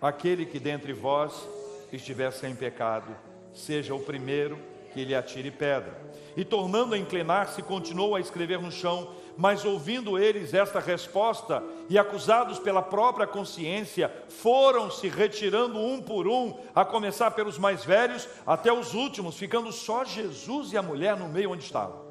Aquele 0.00 0.44
que 0.44 0.58
dentre 0.58 0.92
vós 0.92 1.48
estiver 1.92 2.30
sem 2.32 2.54
pecado, 2.54 3.14
seja 3.52 3.94
o 3.94 4.00
primeiro 4.00 4.58
que 4.92 5.04
lhe 5.04 5.14
atire 5.14 5.50
pedra. 5.50 5.94
E 6.36 6.44
tornando 6.44 6.94
a 6.94 6.98
inclinar-se, 6.98 7.62
continuou 7.62 8.14
a 8.14 8.20
escrever 8.20 8.60
no 8.60 8.72
chão, 8.72 9.10
mas 9.36 9.64
ouvindo 9.64 10.18
eles 10.18 10.54
esta 10.54 10.80
resposta 10.80 11.62
e 11.88 11.98
acusados 11.98 12.58
pela 12.58 12.82
própria 12.82 13.26
consciência, 13.26 14.10
foram 14.28 14.90
se 14.90 15.08
retirando 15.08 15.78
um 15.78 16.00
por 16.00 16.26
um, 16.26 16.58
a 16.74 16.84
começar 16.84 17.30
pelos 17.32 17.58
mais 17.58 17.84
velhos 17.84 18.26
até 18.46 18.72
os 18.72 18.94
últimos, 18.94 19.36
ficando 19.36 19.70
só 19.72 20.04
Jesus 20.04 20.72
e 20.72 20.78
a 20.78 20.82
mulher 20.82 21.16
no 21.16 21.28
meio 21.28 21.52
onde 21.52 21.64
estavam. 21.64 22.04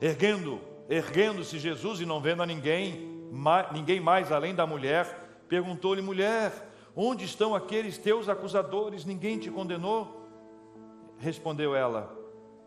Erguendo, 0.00 0.60
erguendo-se 0.88 1.58
Jesus 1.58 2.00
e 2.00 2.06
não 2.06 2.20
vendo 2.20 2.42
a 2.42 2.46
ninguém, 2.46 3.28
ninguém 3.72 4.00
mais 4.00 4.32
além 4.32 4.54
da 4.54 4.66
mulher, 4.66 5.28
perguntou-lhe: 5.48 6.02
mulher, 6.02 6.52
Onde 6.94 7.24
estão 7.24 7.54
aqueles 7.54 7.96
teus 7.96 8.28
acusadores? 8.28 9.04
Ninguém 9.04 9.38
te 9.38 9.50
condenou? 9.50 10.28
Respondeu 11.18 11.74
ela: 11.74 12.14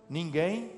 Ninguém. 0.09 0.71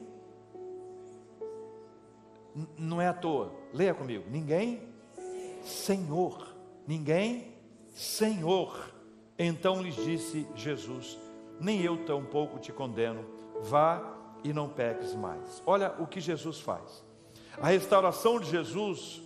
N 2.55 2.67
não 2.77 3.01
é 3.01 3.07
à 3.07 3.13
toa. 3.13 3.51
Leia 3.73 3.93
comigo. 3.93 4.25
Ninguém? 4.29 4.81
Senhor. 5.63 6.55
Ninguém? 6.85 7.53
Senhor. 7.93 8.93
Então 9.39 9.81
lhes 9.81 9.95
disse 9.95 10.45
Jesus: 10.55 11.17
Nem 11.59 11.81
eu 11.81 12.05
tampouco 12.05 12.59
te 12.59 12.73
condeno. 12.73 13.23
Vá 13.61 14.13
e 14.43 14.51
não 14.51 14.67
peques 14.67 15.15
mais. 15.15 15.63
Olha 15.65 15.95
o 15.99 16.05
que 16.05 16.19
Jesus 16.19 16.59
faz. 16.59 17.05
A 17.61 17.67
restauração 17.67 18.39
de 18.39 18.49
Jesus 18.49 19.21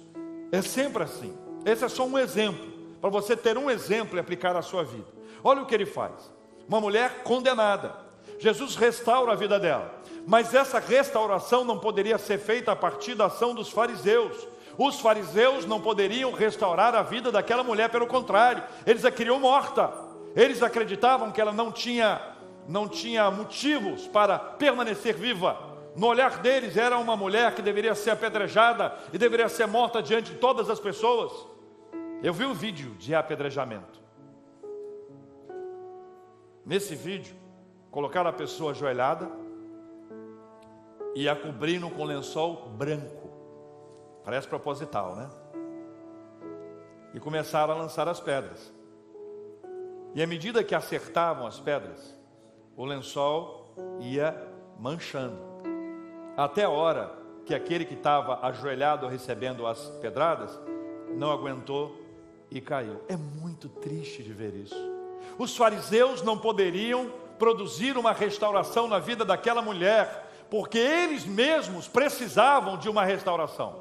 é 0.51 0.61
sempre 0.61 1.03
assim. 1.03 1.33
Esse 1.65 1.83
é 1.83 1.89
só 1.89 2.05
um 2.05 2.17
exemplo 2.17 2.80
para 3.01 3.09
você 3.09 3.35
ter 3.35 3.57
um 3.57 3.69
exemplo 3.69 4.15
e 4.15 4.19
aplicar 4.19 4.55
à 4.55 4.61
sua 4.61 4.83
vida. 4.83 5.07
Olha 5.43 5.63
o 5.63 5.65
que 5.65 5.73
ele 5.73 5.85
faz: 5.85 6.31
uma 6.67 6.79
mulher 6.79 7.23
condenada. 7.23 7.95
Jesus 8.39 8.75
restaura 8.75 9.33
a 9.33 9.35
vida 9.35 9.59
dela. 9.59 9.93
Mas 10.25 10.53
essa 10.53 10.79
restauração 10.79 11.63
não 11.63 11.79
poderia 11.79 12.17
ser 12.17 12.37
feita 12.37 12.71
a 12.71 12.75
partir 12.75 13.15
da 13.15 13.25
ação 13.25 13.55
dos 13.55 13.69
fariseus. 13.69 14.47
Os 14.77 14.99
fariseus 14.99 15.65
não 15.65 15.81
poderiam 15.81 16.31
restaurar 16.31 16.95
a 16.95 17.01
vida 17.01 17.31
daquela 17.31 17.63
mulher, 17.63 17.89
pelo 17.89 18.07
contrário, 18.07 18.63
eles 18.85 19.03
a 19.03 19.11
queriam 19.11 19.39
morta. 19.39 19.91
Eles 20.35 20.63
acreditavam 20.63 21.31
que 21.31 21.41
ela 21.41 21.51
não 21.51 21.71
tinha 21.71 22.21
não 22.67 22.87
tinha 22.87 23.29
motivos 23.31 24.07
para 24.07 24.37
permanecer 24.37 25.15
viva. 25.15 25.57
No 25.95 26.07
olhar 26.07 26.37
deles 26.37 26.77
era 26.77 26.97
uma 26.97 27.17
mulher 27.17 27.53
que 27.53 27.61
deveria 27.61 27.93
ser 27.95 28.11
apedrejada 28.11 28.95
e 29.11 29.17
deveria 29.17 29.49
ser 29.49 29.65
morta 29.67 30.01
diante 30.01 30.31
de 30.31 30.37
todas 30.37 30.69
as 30.69 30.79
pessoas. 30.79 31.31
Eu 32.23 32.33
vi 32.33 32.45
um 32.45 32.53
vídeo 32.53 32.91
de 32.99 33.15
apedrejamento. 33.15 33.99
Nesse 36.63 36.93
vídeo, 36.93 37.35
colocaram 37.89 38.29
a 38.29 38.33
pessoa 38.33 38.73
ajoelhada 38.73 39.27
e 41.15 41.27
a 41.27 41.35
cobrindo 41.35 41.89
com 41.89 42.03
lençol 42.03 42.69
branco. 42.69 43.27
Parece 44.23 44.47
proposital, 44.47 45.15
né? 45.15 45.29
E 47.15 47.19
começaram 47.19 47.73
a 47.73 47.77
lançar 47.77 48.07
as 48.07 48.19
pedras. 48.19 48.71
E 50.13 50.21
à 50.21 50.27
medida 50.27 50.63
que 50.63 50.75
acertavam 50.75 51.47
as 51.47 51.59
pedras, 51.59 52.15
o 52.77 52.85
lençol 52.85 53.73
ia 53.99 54.35
manchando. 54.77 55.41
Até 56.37 56.65
a 56.65 56.69
hora 56.69 57.11
que 57.47 57.55
aquele 57.55 57.83
que 57.83 57.95
estava 57.95 58.45
ajoelhado 58.45 59.07
recebendo 59.07 59.65
as 59.65 59.89
pedradas 59.99 60.59
não 61.15 61.31
aguentou 61.31 62.00
e 62.51 62.59
caiu. 62.59 63.01
É 63.07 63.15
muito 63.15 63.69
triste 63.69 64.21
de 64.21 64.33
ver 64.33 64.53
isso. 64.53 64.75
Os 65.37 65.55
fariseus 65.55 66.21
não 66.21 66.37
poderiam 66.37 67.09
produzir 67.39 67.97
uma 67.97 68.11
restauração 68.11 68.87
na 68.87 68.99
vida 68.99 69.23
daquela 69.23 69.61
mulher, 69.61 70.29
porque 70.49 70.77
eles 70.77 71.25
mesmos 71.25 71.87
precisavam 71.87 72.77
de 72.77 72.89
uma 72.89 73.05
restauração. 73.05 73.79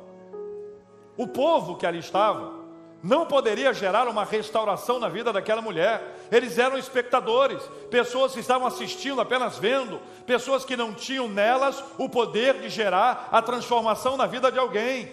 O 1.17 1.27
povo 1.27 1.77
que 1.77 1.85
ali 1.85 1.99
estava 1.99 2.61
não 3.03 3.27
poderia 3.27 3.73
gerar 3.73 4.09
uma 4.09 4.25
restauração 4.25 4.99
na 4.99 5.09
vida 5.09 5.33
daquela 5.33 5.63
mulher. 5.63 6.17
Eles 6.31 6.59
eram 6.59 6.79
espectadores, 6.79 7.63
pessoas 7.91 8.33
que 8.33 8.41
estavam 8.41 8.67
assistindo, 8.67 9.21
apenas 9.21 9.59
vendo, 9.59 9.99
pessoas 10.27 10.65
que 10.65 10.77
não 10.77 10.93
tinham 10.93 11.29
nelas 11.29 11.83
o 11.99 12.09
poder 12.09 12.61
de 12.61 12.69
gerar 12.69 13.29
a 13.33 13.43
transformação 13.43 14.17
na 14.17 14.27
vida 14.27 14.53
de 14.53 14.59
alguém. 14.59 15.11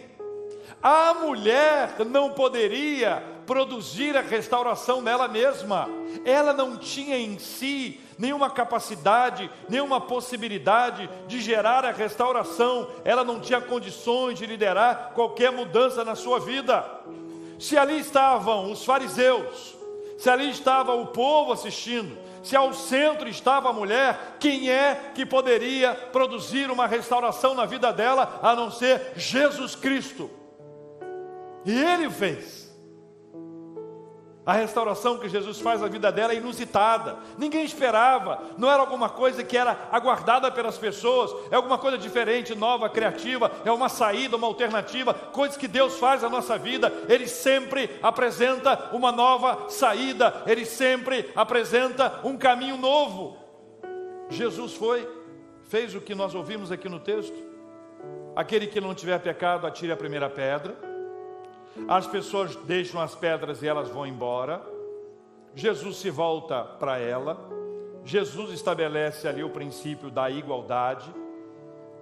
A 0.84 1.14
mulher 1.16 2.06
não 2.06 2.32
poderia 2.32 3.37
produzir 3.48 4.16
a 4.18 4.22
restauração 4.22 5.02
nela 5.02 5.28
mesma. 5.28 5.90
Ela 6.26 6.54
não 6.54 6.78
tinha 6.78 7.18
em 7.18 7.40
si 7.40 8.00
nenhuma 8.20 8.50
capacidade, 8.50 9.50
nenhuma 9.70 10.02
possibilidade 10.02 11.10
de 11.28 11.40
gerar 11.40 11.86
a 11.86 11.92
restauração. 11.92 12.90
Ela 13.06 13.24
não 13.24 13.40
tinha 13.40 13.62
condições 13.62 14.38
de 14.38 14.46
liderar 14.46 15.14
qualquer 15.16 15.52
mudança 15.52 16.04
na 16.04 16.14
sua 16.14 16.40
vida. 16.40 16.86
Se 17.58 17.78
ali 17.78 18.00
estavam 18.00 18.70
os 18.70 18.84
fariseus, 18.84 19.76
se 20.18 20.30
ali 20.30 20.50
estava 20.50 20.94
o 20.94 21.08
povo 21.08 21.54
assistindo, 21.54 22.18
se 22.44 22.56
ao 22.56 22.74
centro 22.74 23.28
estava 23.28 23.70
a 23.70 23.74
mulher, 23.74 24.38
quem 24.40 24.70
é 24.70 25.12
que 25.16 25.26
poderia 25.26 25.94
produzir 25.94 26.70
uma 26.70 26.86
restauração 26.86 27.56
na 27.56 27.66
vida 27.66 27.92
dela 27.94 28.40
a 28.44 28.56
não 28.56 28.70
ser 28.70 29.14
Jesus 29.16 29.76
Cristo? 29.76 30.30
E 31.66 31.72
ele 31.72 32.10
fez. 32.10 32.67
A 34.48 34.54
restauração 34.54 35.18
que 35.18 35.28
Jesus 35.28 35.60
faz 35.60 35.82
na 35.82 35.90
vida 35.90 36.10
dela 36.10 36.32
é 36.32 36.38
inusitada. 36.38 37.18
Ninguém 37.38 37.66
esperava. 37.66 38.42
Não 38.58 38.72
era 38.72 38.80
alguma 38.80 39.10
coisa 39.10 39.44
que 39.44 39.58
era 39.58 39.90
aguardada 39.92 40.50
pelas 40.50 40.78
pessoas. 40.78 41.36
É 41.52 41.58
alguma 41.58 41.78
coisa 41.78 41.98
diferente, 41.98 42.56
nova, 42.56 42.90
criativa. 42.90 43.52
É 43.66 43.72
uma 43.74 43.90
saída, 43.90 44.38
uma 44.38 44.48
alternativa. 44.48 45.14
Coisas 45.14 45.58
que 45.58 45.68
Deus 45.68 46.00
faz 46.00 46.22
na 46.22 46.30
nossa 46.30 46.58
vida. 46.58 46.94
Ele 47.10 47.28
sempre 47.28 48.00
apresenta 48.02 48.90
uma 48.94 49.12
nova 49.12 49.70
saída. 49.70 50.42
Ele 50.48 50.66
sempre 50.66 51.30
apresenta 51.36 52.22
um 52.24 52.38
caminho 52.38 52.78
novo. 52.78 53.36
Jesus 54.30 54.74
foi, 54.76 55.06
fez 55.64 55.94
o 55.94 56.00
que 56.00 56.16
nós 56.16 56.34
ouvimos 56.34 56.72
aqui 56.72 56.88
no 56.88 57.02
texto. 57.02 57.36
Aquele 58.34 58.68
que 58.68 58.80
não 58.80 58.96
tiver 58.96 59.20
pecado, 59.20 59.68
atire 59.68 59.92
a 59.92 59.98
primeira 59.98 60.30
pedra. 60.30 60.87
As 61.88 62.08
pessoas 62.08 62.56
deixam 62.56 63.02
as 63.02 63.16
pedras 63.16 63.62
e 63.62 63.68
elas 63.68 63.90
vão 63.90 64.06
embora. 64.06 64.62
Jesus 65.56 65.98
se 65.98 66.10
volta 66.10 66.64
para 66.64 66.98
ela. 66.98 67.38
Jesus 68.06 68.52
estabelece 68.52 69.28
ali 69.28 69.44
o 69.44 69.50
princípio 69.50 70.10
da 70.10 70.30
igualdade. 70.30 71.14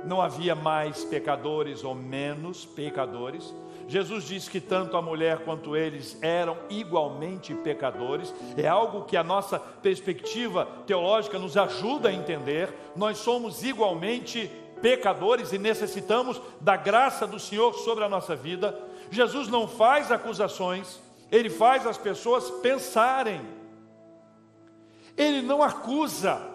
Não 0.04 0.22
havia 0.22 0.54
mais 0.54 1.04
pecadores 1.04 1.84
ou 1.84 1.96
menos 1.96 2.66
pecadores. 2.66 3.54
Jesus 3.88 4.24
diz 4.26 4.50
que 4.50 4.60
tanto 4.60 4.98
a 4.98 5.02
mulher 5.02 5.40
quanto 5.40 5.76
eles 5.76 6.18
eram 6.22 6.58
igualmente 6.70 7.54
pecadores. 7.54 8.34
É 8.58 8.68
algo 8.68 9.06
que 9.06 9.16
a 9.16 9.24
nossa 9.24 9.60
perspectiva 9.60 10.68
teológica 10.86 11.40
nos 11.40 11.56
ajuda 11.56 12.10
a 12.10 12.14
entender. 12.14 12.74
Nós 12.96 13.18
somos 13.20 13.64
igualmente 13.64 14.52
pecadores 14.82 15.54
e 15.54 15.58
necessitamos 15.58 16.42
da 16.60 16.76
graça 16.76 17.26
do 17.26 17.40
Senhor 17.40 17.74
sobre 17.74 18.04
a 18.04 18.10
nossa 18.10 18.36
vida. 18.36 18.78
Jesus 19.12 19.48
não 19.48 19.68
faz 19.68 20.12
acusações, 20.12 21.00
ele 21.32 21.50
faz 21.50 21.86
as 21.86 21.98
pessoas 21.98 22.50
pensarem. 22.62 23.42
Ele 25.18 25.42
não 25.42 25.62
acusa. 25.62 26.54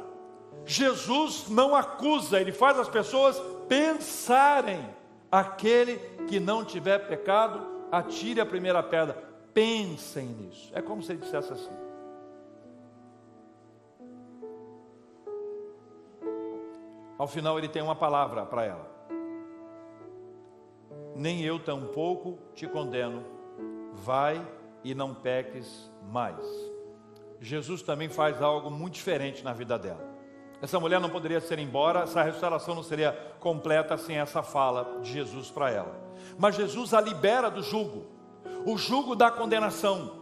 Jesus 0.66 1.48
não 1.48 1.74
acusa, 1.74 2.40
ele 2.40 2.52
faz 2.52 2.78
as 2.78 2.88
pessoas 2.88 3.40
pensarem. 3.68 4.84
Aquele 5.30 5.96
que 6.28 6.40
não 6.40 6.64
tiver 6.64 6.98
pecado, 7.06 7.64
atire 7.90 8.40
a 8.40 8.46
primeira 8.46 8.82
pedra. 8.82 9.14
Pensem 9.54 10.26
nisso. 10.26 10.70
É 10.72 10.82
como 10.82 11.02
se 11.02 11.12
ele 11.12 11.20
dissesse 11.20 11.52
assim. 11.52 11.76
Ao 17.16 17.26
final, 17.26 17.58
ele 17.58 17.68
tem 17.68 17.82
uma 17.82 17.94
palavra 17.94 18.44
para 18.46 18.64
ela 18.64 18.99
nem 21.14 21.42
eu 21.42 21.58
tampouco 21.58 22.38
te 22.54 22.66
condeno. 22.66 23.24
Vai 23.92 24.44
e 24.84 24.94
não 24.94 25.14
peques 25.14 25.90
mais. 26.10 26.44
Jesus 27.40 27.82
também 27.82 28.08
faz 28.08 28.42
algo 28.42 28.70
muito 28.70 28.94
diferente 28.94 29.42
na 29.42 29.52
vida 29.52 29.78
dela. 29.78 30.10
Essa 30.62 30.78
mulher 30.78 31.00
não 31.00 31.08
poderia 31.08 31.40
ser 31.40 31.58
embora, 31.58 32.00
essa 32.00 32.22
restauração 32.22 32.74
não 32.74 32.82
seria 32.82 33.12
completa 33.40 33.96
sem 33.96 34.18
essa 34.18 34.42
fala 34.42 35.00
de 35.00 35.10
Jesus 35.10 35.50
para 35.50 35.70
ela. 35.70 35.98
Mas 36.38 36.54
Jesus 36.54 36.92
a 36.92 37.00
libera 37.00 37.50
do 37.50 37.62
jugo, 37.62 38.04
o 38.66 38.76
jugo 38.76 39.16
da 39.16 39.30
condenação, 39.30 40.19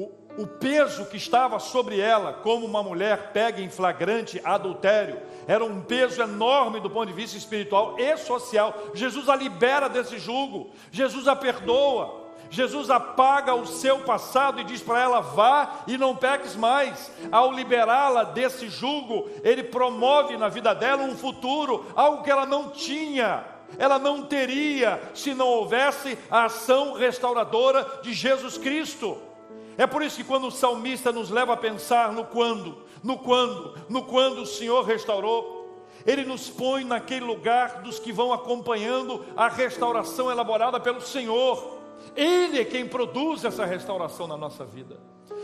o, 0.00 0.42
o 0.42 0.46
peso 0.46 1.04
que 1.04 1.18
estava 1.18 1.58
sobre 1.58 2.00
ela, 2.00 2.32
como 2.32 2.64
uma 2.64 2.82
mulher 2.82 3.32
pega 3.32 3.60
em 3.60 3.68
flagrante 3.68 4.40
adultério, 4.42 5.20
era 5.46 5.62
um 5.62 5.82
peso 5.82 6.22
enorme 6.22 6.80
do 6.80 6.88
ponto 6.88 7.08
de 7.08 7.12
vista 7.12 7.36
espiritual 7.36 7.96
e 7.98 8.16
social. 8.16 8.74
Jesus 8.94 9.28
a 9.28 9.36
libera 9.36 9.88
desse 9.88 10.18
jugo, 10.18 10.70
Jesus 10.90 11.28
a 11.28 11.36
perdoa, 11.36 12.18
Jesus 12.48 12.88
apaga 12.88 13.54
o 13.54 13.66
seu 13.66 14.00
passado 14.00 14.60
e 14.60 14.64
diz 14.64 14.80
para 14.80 15.00
ela: 15.00 15.20
vá 15.20 15.82
e 15.86 15.98
não 15.98 16.16
peques 16.16 16.56
mais. 16.56 17.12
Ao 17.30 17.52
liberá-la 17.52 18.24
desse 18.24 18.68
jugo, 18.68 19.28
ele 19.44 19.62
promove 19.62 20.36
na 20.36 20.48
vida 20.48 20.74
dela 20.74 21.02
um 21.02 21.14
futuro, 21.14 21.86
algo 21.94 22.22
que 22.24 22.30
ela 22.30 22.46
não 22.46 22.70
tinha 22.70 23.44
ela 23.78 23.98
não 23.98 24.22
teria 24.22 25.00
se 25.14 25.32
não 25.32 25.46
houvesse 25.46 26.18
a 26.30 26.46
ação 26.46 26.94
restauradora 26.94 28.00
de 28.02 28.12
Jesus 28.12 28.58
Cristo. 28.58 29.29
É 29.78 29.86
por 29.86 30.02
isso 30.02 30.16
que 30.16 30.24
quando 30.24 30.46
o 30.46 30.50
salmista 30.50 31.10
nos 31.12 31.30
leva 31.30 31.54
a 31.54 31.56
pensar 31.56 32.12
no 32.12 32.24
quando, 32.24 32.78
no 33.02 33.18
quando, 33.18 33.74
no 33.88 34.02
quando 34.02 34.42
o 34.42 34.46
Senhor 34.46 34.84
restaurou, 34.84 35.60
ele 36.06 36.24
nos 36.24 36.48
põe 36.48 36.84
naquele 36.84 37.24
lugar 37.24 37.82
dos 37.82 37.98
que 37.98 38.12
vão 38.12 38.32
acompanhando 38.32 39.24
a 39.36 39.48
restauração 39.48 40.30
elaborada 40.30 40.80
pelo 40.80 41.00
Senhor. 41.00 41.79
Ele 42.16 42.60
é 42.60 42.64
quem 42.64 42.86
produz 42.86 43.44
essa 43.44 43.64
restauração 43.64 44.26
na 44.26 44.36
nossa 44.36 44.64
vida. 44.64 44.98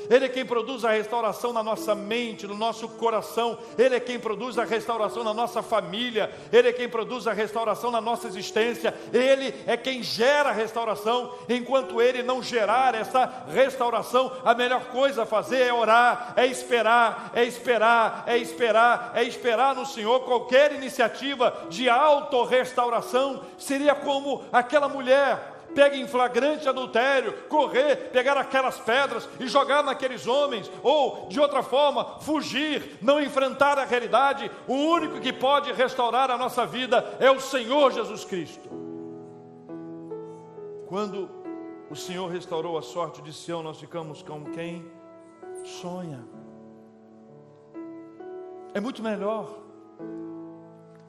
Ele 0.08 0.26
é 0.26 0.28
quem 0.28 0.44
produz 0.44 0.84
a 0.84 0.90
restauração 0.90 1.52
na 1.52 1.62
nossa 1.62 1.94
mente, 1.94 2.46
no 2.46 2.56
nosso 2.56 2.88
coração. 2.88 3.58
Ele 3.76 3.96
é 3.96 4.00
quem 4.00 4.18
produz 4.18 4.58
a 4.58 4.64
restauração 4.64 5.24
na 5.24 5.34
nossa 5.34 5.62
família. 5.62 6.32
Ele 6.52 6.68
é 6.68 6.72
quem 6.72 6.88
produz 6.88 7.26
a 7.26 7.32
restauração 7.32 7.90
na 7.90 8.00
nossa 8.00 8.28
existência. 8.28 8.94
Ele 9.12 9.54
é 9.66 9.76
quem 9.76 10.02
gera 10.02 10.50
a 10.50 10.52
restauração. 10.52 11.34
Enquanto 11.48 12.00
ele 12.00 12.22
não 12.22 12.42
gerar 12.42 12.94
essa 12.94 13.46
restauração, 13.48 14.32
a 14.44 14.54
melhor 14.54 14.86
coisa 14.86 15.22
a 15.22 15.26
fazer 15.26 15.62
é 15.62 15.72
orar, 15.72 16.34
é 16.36 16.46
esperar, 16.46 17.32
é 17.34 17.44
esperar, 17.44 18.24
é 18.26 18.38
esperar, 18.38 19.12
é 19.14 19.24
esperar 19.24 19.74
no 19.74 19.86
Senhor. 19.86 20.20
Qualquer 20.20 20.72
iniciativa 20.72 21.66
de 21.68 21.88
autorrestauração 21.88 23.42
seria 23.58 23.94
como 23.94 24.44
aquela 24.52 24.88
mulher 24.88 25.55
pega 25.76 25.94
em 25.94 26.08
flagrante 26.08 26.66
adultério, 26.66 27.34
correr, 27.50 28.10
pegar 28.10 28.38
aquelas 28.38 28.78
pedras 28.78 29.28
e 29.38 29.46
jogar 29.46 29.84
naqueles 29.84 30.26
homens, 30.26 30.72
ou 30.82 31.28
de 31.28 31.38
outra 31.38 31.62
forma, 31.62 32.18
fugir, 32.20 32.98
não 33.02 33.20
enfrentar 33.20 33.78
a 33.78 33.84
realidade. 33.84 34.50
O 34.66 34.74
único 34.74 35.20
que 35.20 35.34
pode 35.34 35.70
restaurar 35.74 36.30
a 36.30 36.38
nossa 36.38 36.64
vida 36.64 37.16
é 37.20 37.30
o 37.30 37.38
Senhor 37.38 37.92
Jesus 37.92 38.24
Cristo. 38.24 38.70
Quando 40.88 41.28
o 41.90 41.94
Senhor 41.94 42.30
restaurou 42.30 42.78
a 42.78 42.82
sorte 42.82 43.20
de 43.20 43.32
Sião, 43.32 43.62
nós 43.62 43.78
ficamos 43.78 44.22
com 44.22 44.46
quem 44.46 44.90
sonha. 45.62 46.26
É 48.72 48.80
muito 48.80 49.02
melhor, 49.02 49.58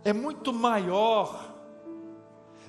é 0.04 0.12
muito 0.12 0.52
maior, 0.52 1.54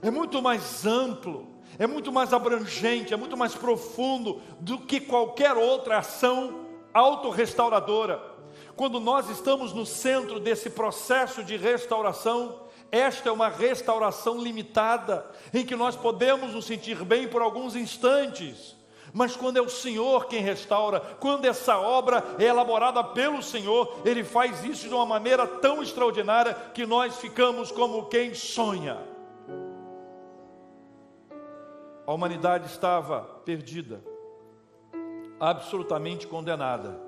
é 0.00 0.10
muito 0.10 0.40
mais 0.40 0.86
amplo, 0.86 1.57
é 1.78 1.86
muito 1.86 2.12
mais 2.12 2.32
abrangente, 2.32 3.12
é 3.12 3.16
muito 3.16 3.36
mais 3.36 3.54
profundo 3.54 4.40
do 4.60 4.78
que 4.78 5.00
qualquer 5.00 5.56
outra 5.56 5.98
ação 5.98 6.66
autorrestauradora. 6.92 8.22
Quando 8.76 9.00
nós 9.00 9.28
estamos 9.28 9.72
no 9.72 9.84
centro 9.84 10.38
desse 10.38 10.70
processo 10.70 11.42
de 11.42 11.56
restauração, 11.56 12.68
esta 12.90 13.28
é 13.28 13.32
uma 13.32 13.48
restauração 13.48 14.40
limitada, 14.40 15.28
em 15.52 15.64
que 15.64 15.76
nós 15.76 15.96
podemos 15.96 16.54
nos 16.54 16.64
sentir 16.64 17.04
bem 17.04 17.28
por 17.28 17.42
alguns 17.42 17.76
instantes, 17.76 18.76
mas 19.12 19.36
quando 19.36 19.56
é 19.56 19.60
o 19.60 19.68
Senhor 19.68 20.26
quem 20.26 20.42
restaura, 20.42 21.00
quando 21.18 21.44
essa 21.44 21.78
obra 21.78 22.22
é 22.38 22.44
elaborada 22.44 23.02
pelo 23.02 23.42
Senhor, 23.42 24.00
Ele 24.04 24.22
faz 24.22 24.64
isso 24.64 24.88
de 24.88 24.94
uma 24.94 25.06
maneira 25.06 25.46
tão 25.46 25.82
extraordinária 25.82 26.54
que 26.74 26.86
nós 26.86 27.16
ficamos 27.16 27.70
como 27.72 28.06
quem 28.06 28.34
sonha. 28.34 28.98
A 32.08 32.12
humanidade 32.12 32.66
estava 32.66 33.20
perdida, 33.44 34.02
absolutamente 35.38 36.26
condenada, 36.26 36.98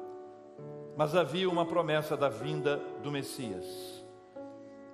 mas 0.96 1.16
havia 1.16 1.50
uma 1.50 1.66
promessa 1.66 2.16
da 2.16 2.28
vinda 2.28 2.76
do 3.02 3.10
Messias 3.10 4.00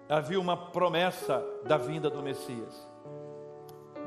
havia 0.08 0.40
uma 0.40 0.56
promessa 0.56 1.44
da 1.64 1.76
vinda 1.76 2.08
do 2.08 2.22
Messias. 2.22 2.86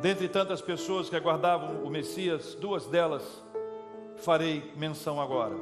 Dentre 0.01 0.29
tantas 0.29 0.61
pessoas 0.61 1.09
que 1.09 1.15
aguardavam 1.15 1.83
o 1.83 1.89
Messias, 1.89 2.55
duas 2.55 2.85
delas 2.85 3.23
farei 4.17 4.71
menção 4.75 5.19
agora. 5.19 5.55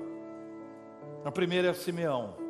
A 1.26 1.32
primeira 1.32 1.70
é 1.70 1.74
Simeão. 1.74 2.47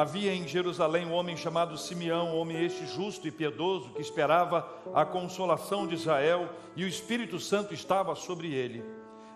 Havia 0.00 0.32
em 0.32 0.48
Jerusalém 0.48 1.04
um 1.04 1.12
homem 1.12 1.36
chamado 1.36 1.76
Simeão, 1.76 2.34
homem 2.34 2.64
este 2.64 2.86
justo 2.86 3.28
e 3.28 3.30
piedoso, 3.30 3.90
que 3.90 4.00
esperava 4.00 4.66
a 4.94 5.04
consolação 5.04 5.86
de 5.86 5.94
Israel, 5.94 6.48
e 6.74 6.84
o 6.84 6.88
Espírito 6.88 7.38
Santo 7.38 7.74
estava 7.74 8.14
sobre 8.14 8.50
ele 8.50 8.82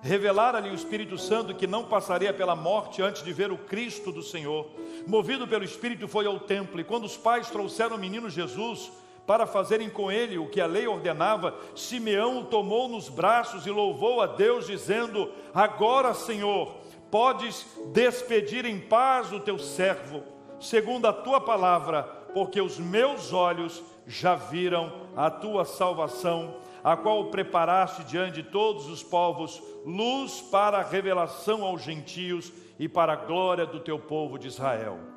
revelara-lhe 0.00 0.68
o 0.68 0.74
Espírito 0.74 1.16
Santo 1.16 1.54
que 1.54 1.66
não 1.66 1.84
passaria 1.84 2.30
pela 2.30 2.54
morte 2.54 3.00
antes 3.00 3.22
de 3.22 3.32
ver 3.32 3.50
o 3.50 3.56
Cristo 3.56 4.12
do 4.12 4.22
Senhor. 4.22 4.66
Movido 5.06 5.48
pelo 5.48 5.64
Espírito, 5.64 6.06
foi 6.06 6.26
ao 6.26 6.38
templo, 6.38 6.78
e 6.78 6.84
quando 6.84 7.04
os 7.04 7.16
pais 7.16 7.48
trouxeram 7.48 7.96
o 7.96 7.98
menino 7.98 8.28
Jesus 8.28 8.92
para 9.26 9.46
fazerem 9.46 9.88
com 9.88 10.12
ele 10.12 10.36
o 10.36 10.46
que 10.46 10.60
a 10.60 10.66
lei 10.66 10.86
ordenava, 10.86 11.54
Simeão 11.74 12.40
o 12.40 12.44
tomou 12.44 12.86
nos 12.86 13.08
braços 13.08 13.66
e 13.66 13.70
louvou 13.70 14.20
a 14.20 14.26
Deus, 14.26 14.66
dizendo: 14.66 15.30
Agora, 15.54 16.12
Senhor, 16.12 16.74
podes 17.10 17.66
despedir 17.94 18.66
em 18.66 18.78
paz 18.78 19.32
o 19.32 19.40
teu 19.40 19.58
servo, 19.58 20.33
segundo 20.64 21.06
a 21.06 21.12
tua 21.12 21.40
palavra, 21.40 22.02
porque 22.32 22.60
os 22.60 22.78
meus 22.78 23.32
olhos 23.32 23.82
já 24.06 24.34
viram 24.34 24.92
a 25.16 25.30
tua 25.30 25.64
salvação 25.64 26.56
a 26.82 26.96
qual 26.96 27.26
preparaste 27.26 28.04
diante 28.04 28.42
de 28.42 28.50
todos 28.50 28.88
os 28.88 29.02
povos, 29.02 29.62
luz 29.86 30.42
para 30.42 30.78
a 30.78 30.82
revelação 30.82 31.64
aos 31.64 31.82
gentios 31.82 32.52
e 32.78 32.86
para 32.88 33.14
a 33.14 33.16
glória 33.16 33.64
do 33.64 33.80
teu 33.80 33.98
povo 33.98 34.38
de 34.38 34.48
Israel 34.48 35.13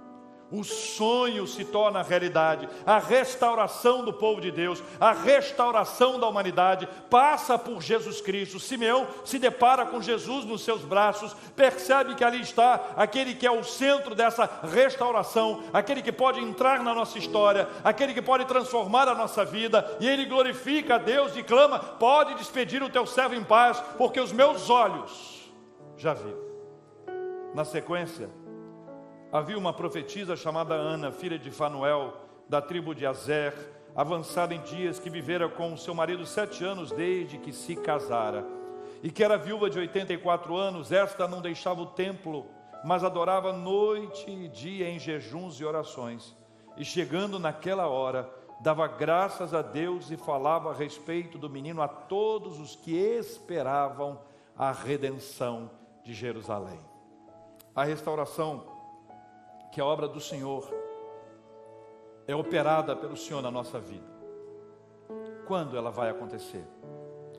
o 0.51 0.63
sonho 0.63 1.45
se 1.45 1.65
torna 1.65 2.01
realidade, 2.01 2.69
a 2.85 2.99
restauração 2.99 4.05
do 4.05 4.13
povo 4.13 4.39
de 4.39 4.49
Deus, 4.49 4.81
a 4.99 5.11
restauração 5.11 6.19
da 6.19 6.27
humanidade 6.27 6.87
passa 7.09 7.57
por 7.57 7.81
Jesus 7.81 8.21
Cristo. 8.21 8.59
Simeão 8.59 9.07
se 9.25 9.37
depara 9.37 9.85
com 9.85 10.01
Jesus 10.01 10.45
nos 10.45 10.61
seus 10.61 10.81
braços, 10.81 11.35
percebe 11.55 12.15
que 12.15 12.23
ali 12.23 12.41
está 12.41 12.93
aquele 12.95 13.35
que 13.35 13.45
é 13.45 13.51
o 13.51 13.63
centro 13.63 14.15
dessa 14.15 14.49
restauração, 14.63 15.63
aquele 15.73 16.01
que 16.01 16.11
pode 16.11 16.39
entrar 16.39 16.81
na 16.81 16.93
nossa 16.93 17.17
história, 17.17 17.67
aquele 17.83 18.13
que 18.13 18.21
pode 18.21 18.45
transformar 18.45 19.07
a 19.09 19.15
nossa 19.15 19.43
vida, 19.43 19.97
e 19.99 20.07
ele 20.07 20.25
glorifica 20.25 20.95
a 20.95 20.99
Deus 20.99 21.35
e 21.35 21.43
clama: 21.43 21.79
Pode 21.79 22.35
despedir 22.35 22.81
o 22.81 22.89
teu 22.89 23.05
servo 23.05 23.35
em 23.35 23.43
paz, 23.43 23.81
porque 23.97 24.19
os 24.19 24.31
meus 24.31 24.69
olhos 24.69 25.51
já 25.97 26.13
viram. 26.13 26.47
Na 27.53 27.65
sequência, 27.65 28.29
Havia 29.31 29.57
uma 29.57 29.73
profetisa 29.73 30.37
chamada 30.37 30.73
Ana, 30.73 31.11
filha 31.11 31.37
de 31.37 31.51
Fanuel, 31.51 32.13
da 32.47 32.61
tribo 32.61 32.95
de 32.95 33.05
Azer, 33.05 33.53
avançada 33.93 34.53
em 34.55 34.61
dias, 34.61 34.99
que 34.99 35.09
vivera 35.09 35.49
com 35.49 35.75
seu 35.75 35.93
marido 35.93 36.25
sete 36.25 36.63
anos 36.63 36.93
desde 36.93 37.37
que 37.37 37.51
se 37.51 37.75
casara, 37.75 38.45
e 39.03 39.11
que 39.11 39.21
era 39.21 39.37
viúva 39.37 39.69
de 39.69 39.79
84 39.79 40.55
anos. 40.55 40.93
Esta 40.93 41.27
não 41.27 41.41
deixava 41.41 41.81
o 41.81 41.87
templo, 41.87 42.45
mas 42.85 43.03
adorava 43.03 43.51
noite 43.51 44.31
e 44.31 44.47
dia 44.47 44.89
em 44.89 44.97
jejuns 44.97 45.59
e 45.59 45.65
orações. 45.65 46.33
E 46.77 46.85
chegando 46.85 47.37
naquela 47.37 47.87
hora, 47.87 48.31
dava 48.61 48.87
graças 48.87 49.53
a 49.53 49.61
Deus 49.61 50.09
e 50.09 50.15
falava 50.15 50.71
a 50.71 50.73
respeito 50.73 51.37
do 51.37 51.49
menino 51.49 51.81
a 51.81 51.87
todos 51.89 52.61
os 52.61 52.77
que 52.77 52.95
esperavam 52.95 54.21
a 54.57 54.71
redenção 54.71 55.69
de 56.01 56.13
Jerusalém. 56.13 56.79
A 57.75 57.83
restauração 57.83 58.76
que 59.71 59.81
a 59.81 59.85
obra 59.85 60.07
do 60.07 60.19
Senhor 60.19 60.67
é 62.27 62.35
operada 62.35 62.95
pelo 62.95 63.15
Senhor 63.15 63.41
na 63.41 63.51
nossa 63.51 63.79
vida. 63.79 64.05
Quando 65.45 65.77
ela 65.77 65.89
vai 65.89 66.09
acontecer? 66.09 66.65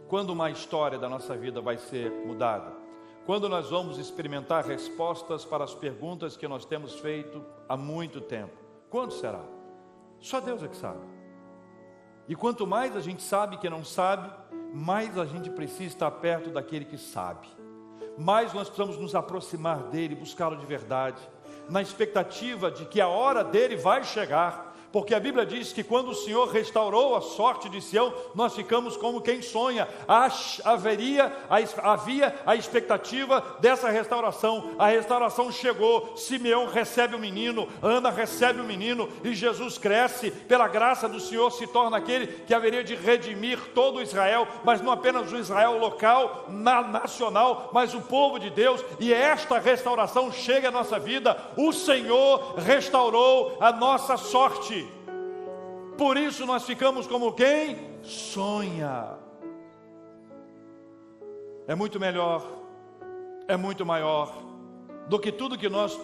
Quando 0.08 0.30
uma 0.30 0.50
história 0.50 0.98
da 0.98 1.08
nossa 1.08 1.36
vida 1.36 1.60
vai 1.60 1.76
ser 1.76 2.10
mudada? 2.10 2.72
Quando 3.26 3.48
nós 3.48 3.68
vamos 3.68 3.98
experimentar 3.98 4.64
respostas 4.64 5.44
para 5.44 5.62
as 5.62 5.74
perguntas 5.74 6.36
que 6.36 6.48
nós 6.48 6.64
temos 6.64 6.98
feito 6.98 7.44
há 7.68 7.76
muito 7.76 8.22
tempo? 8.22 8.56
Quando 8.88 9.12
será? 9.12 9.44
Só 10.18 10.40
Deus 10.40 10.62
é 10.62 10.68
que 10.68 10.76
sabe. 10.76 11.06
E 12.26 12.34
quanto 12.34 12.66
mais 12.66 12.96
a 12.96 13.00
gente 13.00 13.22
sabe 13.22 13.58
que 13.58 13.68
não 13.68 13.84
sabe, 13.84 14.30
mais 14.72 15.18
a 15.18 15.26
gente 15.26 15.50
precisa 15.50 15.84
estar 15.84 16.10
perto 16.10 16.50
daquele 16.50 16.86
que 16.86 16.96
sabe. 16.96 17.46
Mais 18.16 18.54
nós 18.54 18.68
precisamos 18.68 18.98
nos 18.98 19.14
aproximar 19.14 19.82
dele, 19.84 20.14
buscá-lo 20.14 20.56
de 20.56 20.64
verdade 20.64 21.20
na 21.68 21.82
expectativa 21.82 22.70
de 22.70 22.84
que 22.84 23.00
a 23.00 23.08
hora 23.08 23.44
dele 23.44 23.76
vai 23.76 24.02
chegar 24.04 24.67
porque 24.92 25.14
a 25.14 25.20
Bíblia 25.20 25.44
diz 25.44 25.72
que 25.72 25.84
quando 25.84 26.10
o 26.10 26.14
Senhor 26.14 26.48
restaurou 26.48 27.14
a 27.14 27.20
sorte 27.20 27.68
de 27.68 27.80
Sião, 27.80 28.12
nós 28.34 28.54
ficamos 28.54 28.96
como 28.96 29.20
quem 29.20 29.42
sonha. 29.42 29.86
Haveria, 30.64 31.32
havia 31.82 32.34
a 32.46 32.56
expectativa 32.56 33.58
dessa 33.60 33.90
restauração. 33.90 34.70
A 34.78 34.86
restauração 34.86 35.52
chegou. 35.52 36.16
Simeão 36.16 36.66
recebe 36.66 37.14
o 37.14 37.18
menino, 37.18 37.68
Ana 37.82 38.10
recebe 38.10 38.60
o 38.60 38.64
menino, 38.64 39.08
e 39.22 39.34
Jesus 39.34 39.76
cresce. 39.76 40.30
Pela 40.30 40.68
graça 40.68 41.08
do 41.08 41.20
Senhor, 41.20 41.50
se 41.50 41.66
torna 41.66 41.98
aquele 41.98 42.26
que 42.26 42.54
haveria 42.54 42.82
de 42.82 42.94
redimir 42.94 43.58
todo 43.74 44.02
Israel, 44.02 44.48
mas 44.64 44.80
não 44.80 44.92
apenas 44.92 45.30
o 45.30 45.36
Israel 45.36 45.78
local, 45.78 46.46
na, 46.48 46.82
nacional, 46.82 47.70
mas 47.72 47.92
o 47.92 48.00
povo 48.00 48.38
de 48.38 48.48
Deus. 48.48 48.82
E 48.98 49.12
esta 49.12 49.58
restauração 49.58 50.32
chega 50.32 50.68
à 50.68 50.72
nossa 50.72 50.98
vida. 50.98 51.36
O 51.56 51.72
Senhor 51.72 52.54
restaurou 52.56 53.58
a 53.60 53.70
nossa 53.70 54.16
sorte. 54.16 54.87
Por 55.98 56.16
isso 56.16 56.46
nós 56.46 56.64
ficamos 56.64 57.08
como 57.08 57.32
quem 57.32 57.76
sonha. 58.04 59.18
É 61.66 61.74
muito 61.74 61.98
melhor, 61.98 62.46
é 63.48 63.56
muito 63.56 63.84
maior 63.84 64.32
do 65.08 65.18
que 65.18 65.32
tudo 65.32 65.58
que 65.58 65.68
nós 65.68 65.98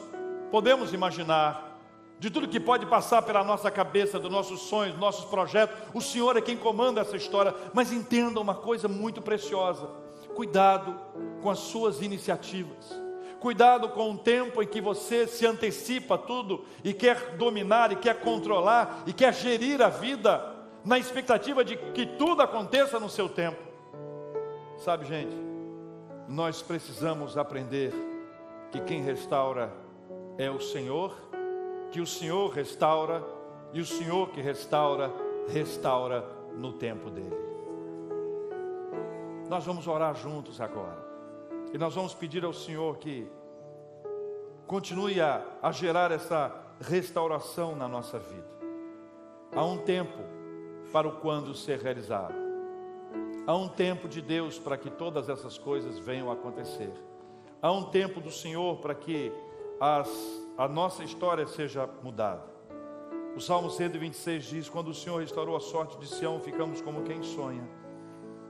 podemos 0.50 0.92
imaginar, 0.92 1.78
de 2.18 2.28
tudo 2.28 2.48
que 2.48 2.58
pode 2.58 2.86
passar 2.86 3.22
pela 3.22 3.44
nossa 3.44 3.70
cabeça, 3.70 4.18
dos 4.18 4.32
nossos 4.32 4.62
sonhos, 4.62 4.98
nossos 4.98 5.26
projetos. 5.26 5.76
O 5.94 6.00
Senhor 6.00 6.36
é 6.36 6.40
quem 6.40 6.56
comanda 6.56 7.00
essa 7.00 7.16
história, 7.16 7.54
mas 7.72 7.92
entenda 7.92 8.40
uma 8.40 8.56
coisa 8.56 8.88
muito 8.88 9.22
preciosa: 9.22 9.88
cuidado 10.34 10.92
com 11.40 11.48
as 11.48 11.60
suas 11.60 12.02
iniciativas. 12.02 13.03
Cuidado 13.44 13.90
com 13.90 14.10
o 14.10 14.16
tempo 14.16 14.62
em 14.62 14.66
que 14.66 14.80
você 14.80 15.26
se 15.26 15.46
antecipa 15.46 16.16
tudo 16.16 16.64
e 16.82 16.94
quer 16.94 17.36
dominar 17.36 17.92
e 17.92 17.96
quer 17.96 18.18
controlar 18.20 19.02
e 19.06 19.12
quer 19.12 19.34
gerir 19.34 19.82
a 19.82 19.90
vida 19.90 20.42
na 20.82 20.98
expectativa 20.98 21.62
de 21.62 21.76
que 21.76 22.06
tudo 22.06 22.40
aconteça 22.40 22.98
no 22.98 23.10
seu 23.10 23.28
tempo. 23.28 23.62
Sabe, 24.78 25.04
gente, 25.04 25.36
nós 26.26 26.62
precisamos 26.62 27.36
aprender 27.36 27.92
que 28.72 28.80
quem 28.80 29.02
restaura 29.02 29.70
é 30.38 30.50
o 30.50 30.58
Senhor, 30.58 31.14
que 31.92 32.00
o 32.00 32.06
Senhor 32.06 32.50
restaura 32.50 33.22
e 33.74 33.80
o 33.82 33.84
Senhor 33.84 34.30
que 34.30 34.40
restaura, 34.40 35.12
restaura 35.48 36.24
no 36.56 36.72
tempo 36.72 37.10
dele. 37.10 37.36
Nós 39.50 39.66
vamos 39.66 39.86
orar 39.86 40.14
juntos 40.14 40.62
agora. 40.62 41.03
E 41.74 41.78
nós 41.78 41.92
vamos 41.92 42.14
pedir 42.14 42.44
ao 42.44 42.52
Senhor 42.52 42.98
que 42.98 43.28
continue 44.64 45.20
a, 45.20 45.44
a 45.60 45.72
gerar 45.72 46.12
essa 46.12 46.54
restauração 46.80 47.74
na 47.74 47.88
nossa 47.88 48.16
vida. 48.16 48.46
Há 49.52 49.64
um 49.64 49.78
tempo 49.78 50.20
para 50.92 51.08
o 51.08 51.16
quando 51.16 51.52
ser 51.52 51.80
realizado. 51.80 52.32
Há 53.44 53.56
um 53.56 53.66
tempo 53.66 54.08
de 54.08 54.22
Deus 54.22 54.56
para 54.56 54.78
que 54.78 54.88
todas 54.88 55.28
essas 55.28 55.58
coisas 55.58 55.98
venham 55.98 56.30
a 56.30 56.34
acontecer. 56.34 56.92
Há 57.60 57.72
um 57.72 57.90
tempo 57.90 58.20
do 58.20 58.30
Senhor 58.30 58.76
para 58.76 58.94
que 58.94 59.32
as, 59.80 60.08
a 60.56 60.68
nossa 60.68 61.02
história 61.02 61.44
seja 61.44 61.90
mudada. 62.04 62.44
O 63.34 63.40
Salmo 63.40 63.68
126 63.68 64.44
diz: 64.44 64.68
Quando 64.68 64.90
o 64.92 64.94
Senhor 64.94 65.18
restaurou 65.18 65.56
a 65.56 65.60
sorte 65.60 65.98
de 65.98 66.06
Sião, 66.06 66.38
ficamos 66.38 66.80
como 66.80 67.02
quem 67.02 67.20
sonha. 67.24 67.68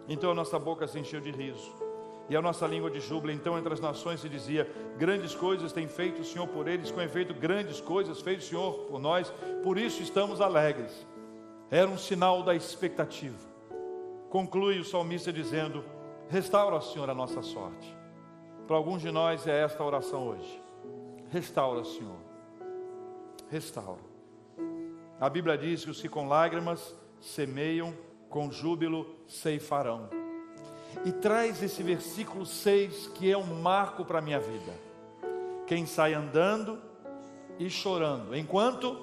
Então 0.06 0.30
a 0.30 0.34
nossa 0.34 0.58
boca 0.58 0.86
se 0.86 0.98
encheu 0.98 1.22
de 1.22 1.30
riso 1.30 1.83
e 2.28 2.36
a 2.36 2.42
nossa 2.42 2.66
língua 2.66 2.90
de 2.90 3.00
júbilo. 3.00 3.32
Então 3.32 3.58
entre 3.58 3.72
as 3.72 3.80
nações 3.80 4.20
se 4.20 4.28
dizia: 4.28 4.70
Grandes 4.98 5.34
coisas 5.34 5.72
tem 5.72 5.88
feito 5.88 6.22
o 6.22 6.24
Senhor 6.24 6.46
por 6.48 6.68
eles, 6.68 6.90
com 6.90 7.00
efeito, 7.00 7.34
grandes 7.34 7.80
coisas 7.80 8.20
fez 8.20 8.44
o 8.44 8.48
Senhor 8.48 8.72
por 8.86 9.00
nós, 9.00 9.32
por 9.62 9.78
isso 9.78 10.02
estamos 10.02 10.40
alegres. 10.40 11.06
Era 11.70 11.88
um 11.88 11.98
sinal 11.98 12.42
da 12.42 12.54
expectativa. 12.54 13.36
Conclui 14.30 14.78
o 14.78 14.84
salmista 14.84 15.32
dizendo: 15.32 15.84
Restaura, 16.28 16.80
Senhor, 16.80 17.08
a 17.08 17.14
nossa 17.14 17.42
sorte. 17.42 17.96
Para 18.66 18.76
alguns 18.76 19.02
de 19.02 19.10
nós 19.10 19.46
é 19.46 19.62
esta 19.62 19.82
a 19.82 19.86
oração 19.86 20.28
hoje. 20.28 20.62
Restaura, 21.30 21.84
Senhor. 21.84 22.16
Restaura. 23.50 24.14
A 25.20 25.28
Bíblia 25.28 25.56
diz 25.56 25.84
que 25.84 25.90
os 25.90 26.00
que 26.00 26.08
com 26.08 26.28
lágrimas 26.28 26.94
semeiam, 27.20 27.94
com 28.28 28.50
júbilo 28.50 29.06
ceifarão. 29.26 30.23
E 31.04 31.12
traz 31.12 31.62
esse 31.62 31.82
versículo 31.82 32.46
6 32.46 33.08
que 33.08 33.30
é 33.30 33.36
um 33.36 33.60
marco 33.60 34.04
para 34.04 34.18
a 34.18 34.22
minha 34.22 34.40
vida. 34.40 34.72
Quem 35.66 35.86
sai 35.86 36.14
andando 36.14 36.78
e 37.58 37.68
chorando, 37.68 38.34
enquanto 38.34 38.96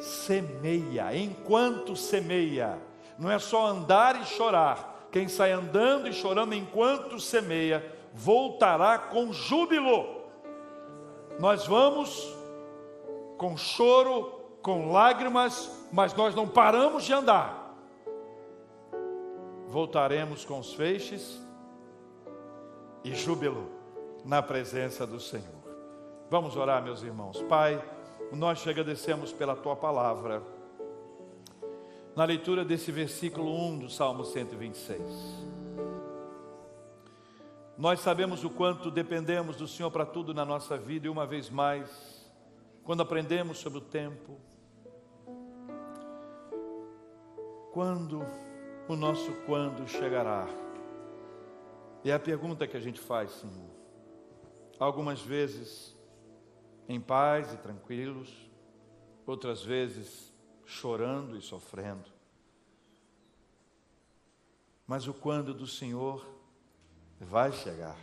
semeia, 0.00 1.14
enquanto 1.16 1.94
semeia, 1.94 2.78
não 3.18 3.30
é 3.30 3.38
só 3.38 3.66
andar 3.66 4.20
e 4.20 4.24
chorar. 4.24 5.08
Quem 5.12 5.28
sai 5.28 5.52
andando 5.52 6.08
e 6.08 6.12
chorando 6.12 6.54
enquanto 6.54 7.20
semeia, 7.20 7.84
voltará 8.14 8.98
com 8.98 9.32
júbilo. 9.32 10.20
Nós 11.38 11.66
vamos 11.66 12.34
com 13.36 13.56
choro, 13.56 14.40
com 14.62 14.90
lágrimas, 14.90 15.70
mas 15.92 16.14
nós 16.14 16.34
não 16.34 16.46
paramos 16.46 17.04
de 17.04 17.12
andar. 17.12 17.59
Voltaremos 19.70 20.44
com 20.44 20.58
os 20.58 20.74
feixes 20.74 21.40
e 23.02 23.14
júbilo 23.14 23.70
na 24.24 24.42
presença 24.42 25.06
do 25.06 25.18
Senhor. 25.18 25.60
Vamos 26.28 26.56
orar, 26.56 26.82
meus 26.82 27.02
irmãos. 27.02 27.40
Pai, 27.42 27.82
nós 28.32 28.60
te 28.60 28.68
agradecemos 28.68 29.32
pela 29.32 29.56
tua 29.56 29.74
palavra. 29.74 30.42
Na 32.14 32.24
leitura 32.24 32.64
desse 32.64 32.90
versículo 32.92 33.50
1 33.50 33.78
do 33.78 33.88
Salmo 33.88 34.24
126. 34.24 35.00
Nós 37.78 38.00
sabemos 38.00 38.44
o 38.44 38.50
quanto 38.50 38.90
dependemos 38.90 39.56
do 39.56 39.66
Senhor 39.66 39.90
para 39.90 40.04
tudo 40.04 40.34
na 40.34 40.44
nossa 40.44 40.76
vida 40.76 41.06
e 41.06 41.10
uma 41.10 41.24
vez 41.24 41.48
mais, 41.48 42.28
quando 42.82 43.00
aprendemos 43.00 43.58
sobre 43.58 43.78
o 43.78 43.82
tempo, 43.82 44.36
Quando 47.72 48.26
o 48.90 48.96
nosso 48.96 49.32
quando 49.46 49.86
chegará? 49.86 50.48
É 52.04 52.12
a 52.12 52.18
pergunta 52.18 52.66
que 52.66 52.76
a 52.76 52.80
gente 52.80 52.98
faz, 52.98 53.30
Senhor. 53.30 53.70
Algumas 54.80 55.20
vezes 55.22 55.96
em 56.88 57.00
paz 57.00 57.52
e 57.52 57.56
tranquilos, 57.58 58.50
outras 59.24 59.62
vezes 59.62 60.34
chorando 60.64 61.36
e 61.36 61.40
sofrendo. 61.40 62.10
Mas 64.88 65.06
o 65.06 65.14
quando 65.14 65.54
do 65.54 65.68
Senhor 65.68 66.26
vai 67.20 67.52
chegar. 67.52 67.96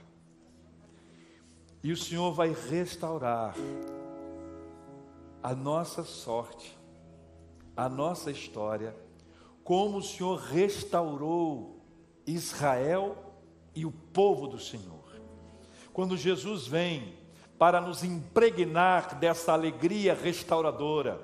E 1.84 1.92
o 1.92 1.98
Senhor 1.98 2.32
vai 2.32 2.54
restaurar 2.54 3.56
a 5.44 5.54
nossa 5.54 6.06
sorte, 6.06 6.78
a 7.76 7.90
nossa 7.90 8.32
história 8.32 8.96
como 9.68 9.98
o 9.98 10.02
Senhor 10.02 10.40
restaurou 10.40 11.84
Israel 12.26 13.18
e 13.76 13.86
o 13.86 13.92
povo 13.92 14.48
do 14.48 14.58
Senhor. 14.58 15.04
Quando 15.92 16.16
Jesus 16.16 16.66
vem 16.66 17.14
para 17.60 17.82
nos 17.82 18.02
impregnar 18.02 19.20
dessa 19.20 19.52
alegria 19.52 20.14
restauradora, 20.14 21.20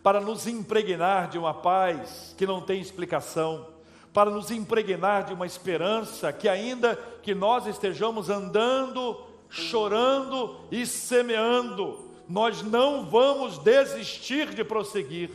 para 0.00 0.20
nos 0.20 0.46
impregnar 0.46 1.28
de 1.28 1.38
uma 1.38 1.52
paz 1.52 2.32
que 2.38 2.46
não 2.46 2.60
tem 2.60 2.80
explicação, 2.80 3.66
para 4.12 4.30
nos 4.30 4.52
impregnar 4.52 5.24
de 5.24 5.34
uma 5.34 5.44
esperança 5.44 6.32
que, 6.32 6.48
ainda 6.48 6.94
que 7.20 7.34
nós 7.34 7.66
estejamos 7.66 8.30
andando, 8.30 9.20
chorando 9.50 10.60
e 10.70 10.86
semeando, 10.86 11.98
nós 12.28 12.62
não 12.62 13.10
vamos 13.10 13.58
desistir 13.58 14.54
de 14.54 14.62
prosseguir 14.62 15.30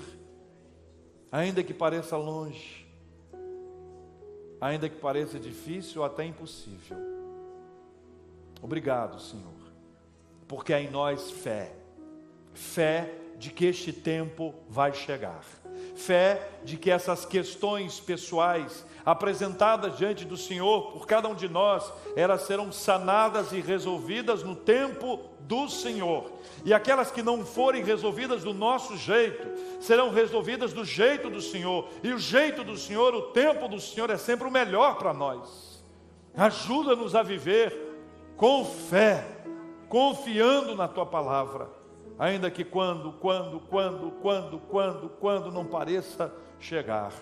ainda 1.32 1.64
que 1.64 1.74
pareça 1.74 2.18
longe, 2.18 2.88
ainda 4.60 4.90
que 4.90 4.98
pareça 4.98 5.40
difícil 5.40 6.02
ou 6.02 6.08
até 6.08 6.26
impossível. 6.26 6.98
Obrigado, 8.62 9.20
Senhor, 9.20 9.72
porque 10.48 10.74
há 10.74 10.82
em 10.82 10.90
nós 10.90 11.30
fé, 11.30 11.76
fé 12.54 13.14
de 13.38 13.52
que 13.52 13.66
este 13.66 13.94
tempo 13.94 14.54
vai 14.68 14.94
chegar, 14.94 15.44
fé 15.96 16.50
de 16.64 16.78
que 16.78 16.92
essas 16.92 17.26
questões 17.26 18.00
pessoais 18.00 18.86
apresentadas 19.06 19.98
diante 19.98 20.26
do 20.26 20.36
Senhor 20.36 20.92
por 20.92 21.08
cada 21.08 21.30
um 21.30 21.36
de 21.36 21.48
nós, 21.48 21.92
elas 22.16 22.42
serão 22.42 22.72
sanadas 22.72 23.52
e 23.54 23.62
resolvidas 23.62 24.44
no 24.44 24.56
tempo 24.56 25.22
do 25.42 25.70
Senhor. 25.70 26.30
E 26.66 26.74
aquelas 26.74 27.10
que 27.10 27.24
não 27.24 27.46
forem 27.46 27.84
resolvidas 27.84 28.44
do 28.44 28.54
nosso 28.54 28.98
jeito, 28.98 29.48
serão 29.80 30.12
resolvidas 30.12 30.74
do 30.74 30.84
jeito 30.84 31.30
do 31.30 31.42
Senhor. 31.42 31.88
E 32.04 32.12
o 32.12 32.20
jeito 32.20 32.64
do 32.64 32.78
Senhor, 32.78 33.16
o 33.16 33.32
tempo 33.32 33.68
do 33.70 33.80
Senhor 33.80 34.10
é 34.10 34.18
sempre 34.18 34.48
o 34.48 34.52
melhor 34.52 34.98
para 34.98 35.14
nós. 35.14 35.82
Ajuda-nos 36.36 37.16
a 37.16 37.24
viver 37.24 37.74
com 38.36 38.66
fé, 38.66 39.26
confiando 39.90 40.76
na 40.76 40.88
tua 40.88 41.06
palavra, 41.06 41.70
ainda 42.18 42.50
que 42.50 42.64
quando, 42.64 43.14
quando, 43.14 43.60
quando, 43.60 44.12
quando, 44.12 44.60
quando, 44.60 45.10
quando 45.10 45.52
não 45.52 45.66
pareça 45.66 46.34
chegar. 46.60 47.14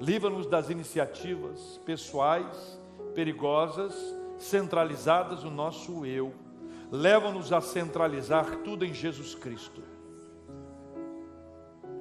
Livra-nos 0.00 0.46
das 0.46 0.70
iniciativas 0.70 1.80
pessoais, 1.84 2.80
perigosas, 3.14 3.94
centralizadas 4.38 5.44
no 5.44 5.50
nosso 5.50 6.04
eu. 6.06 6.32
Leva-nos 6.90 7.52
a 7.52 7.60
centralizar 7.60 8.58
tudo 8.58 8.84
em 8.84 8.92
Jesus 8.92 9.34
Cristo. 9.34 9.82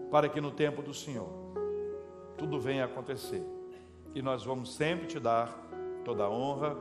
Para 0.09 0.27
que 0.27 0.41
no 0.41 0.51
tempo 0.51 0.81
do 0.81 0.93
Senhor 0.93 1.29
tudo 2.37 2.59
venha 2.59 2.83
a 2.83 2.87
acontecer. 2.87 3.45
E 4.15 4.21
nós 4.21 4.43
vamos 4.43 4.73
sempre 4.73 5.07
te 5.07 5.19
dar 5.19 5.55
toda 6.03 6.23
a 6.23 6.29
honra, 6.29 6.75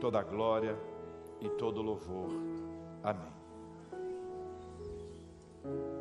toda 0.00 0.20
a 0.20 0.22
glória 0.22 0.78
e 1.40 1.48
todo 1.48 1.78
o 1.78 1.82
louvor. 1.82 2.30
Amém. 3.02 3.37
Thank 5.64 5.74
you. 5.74 5.97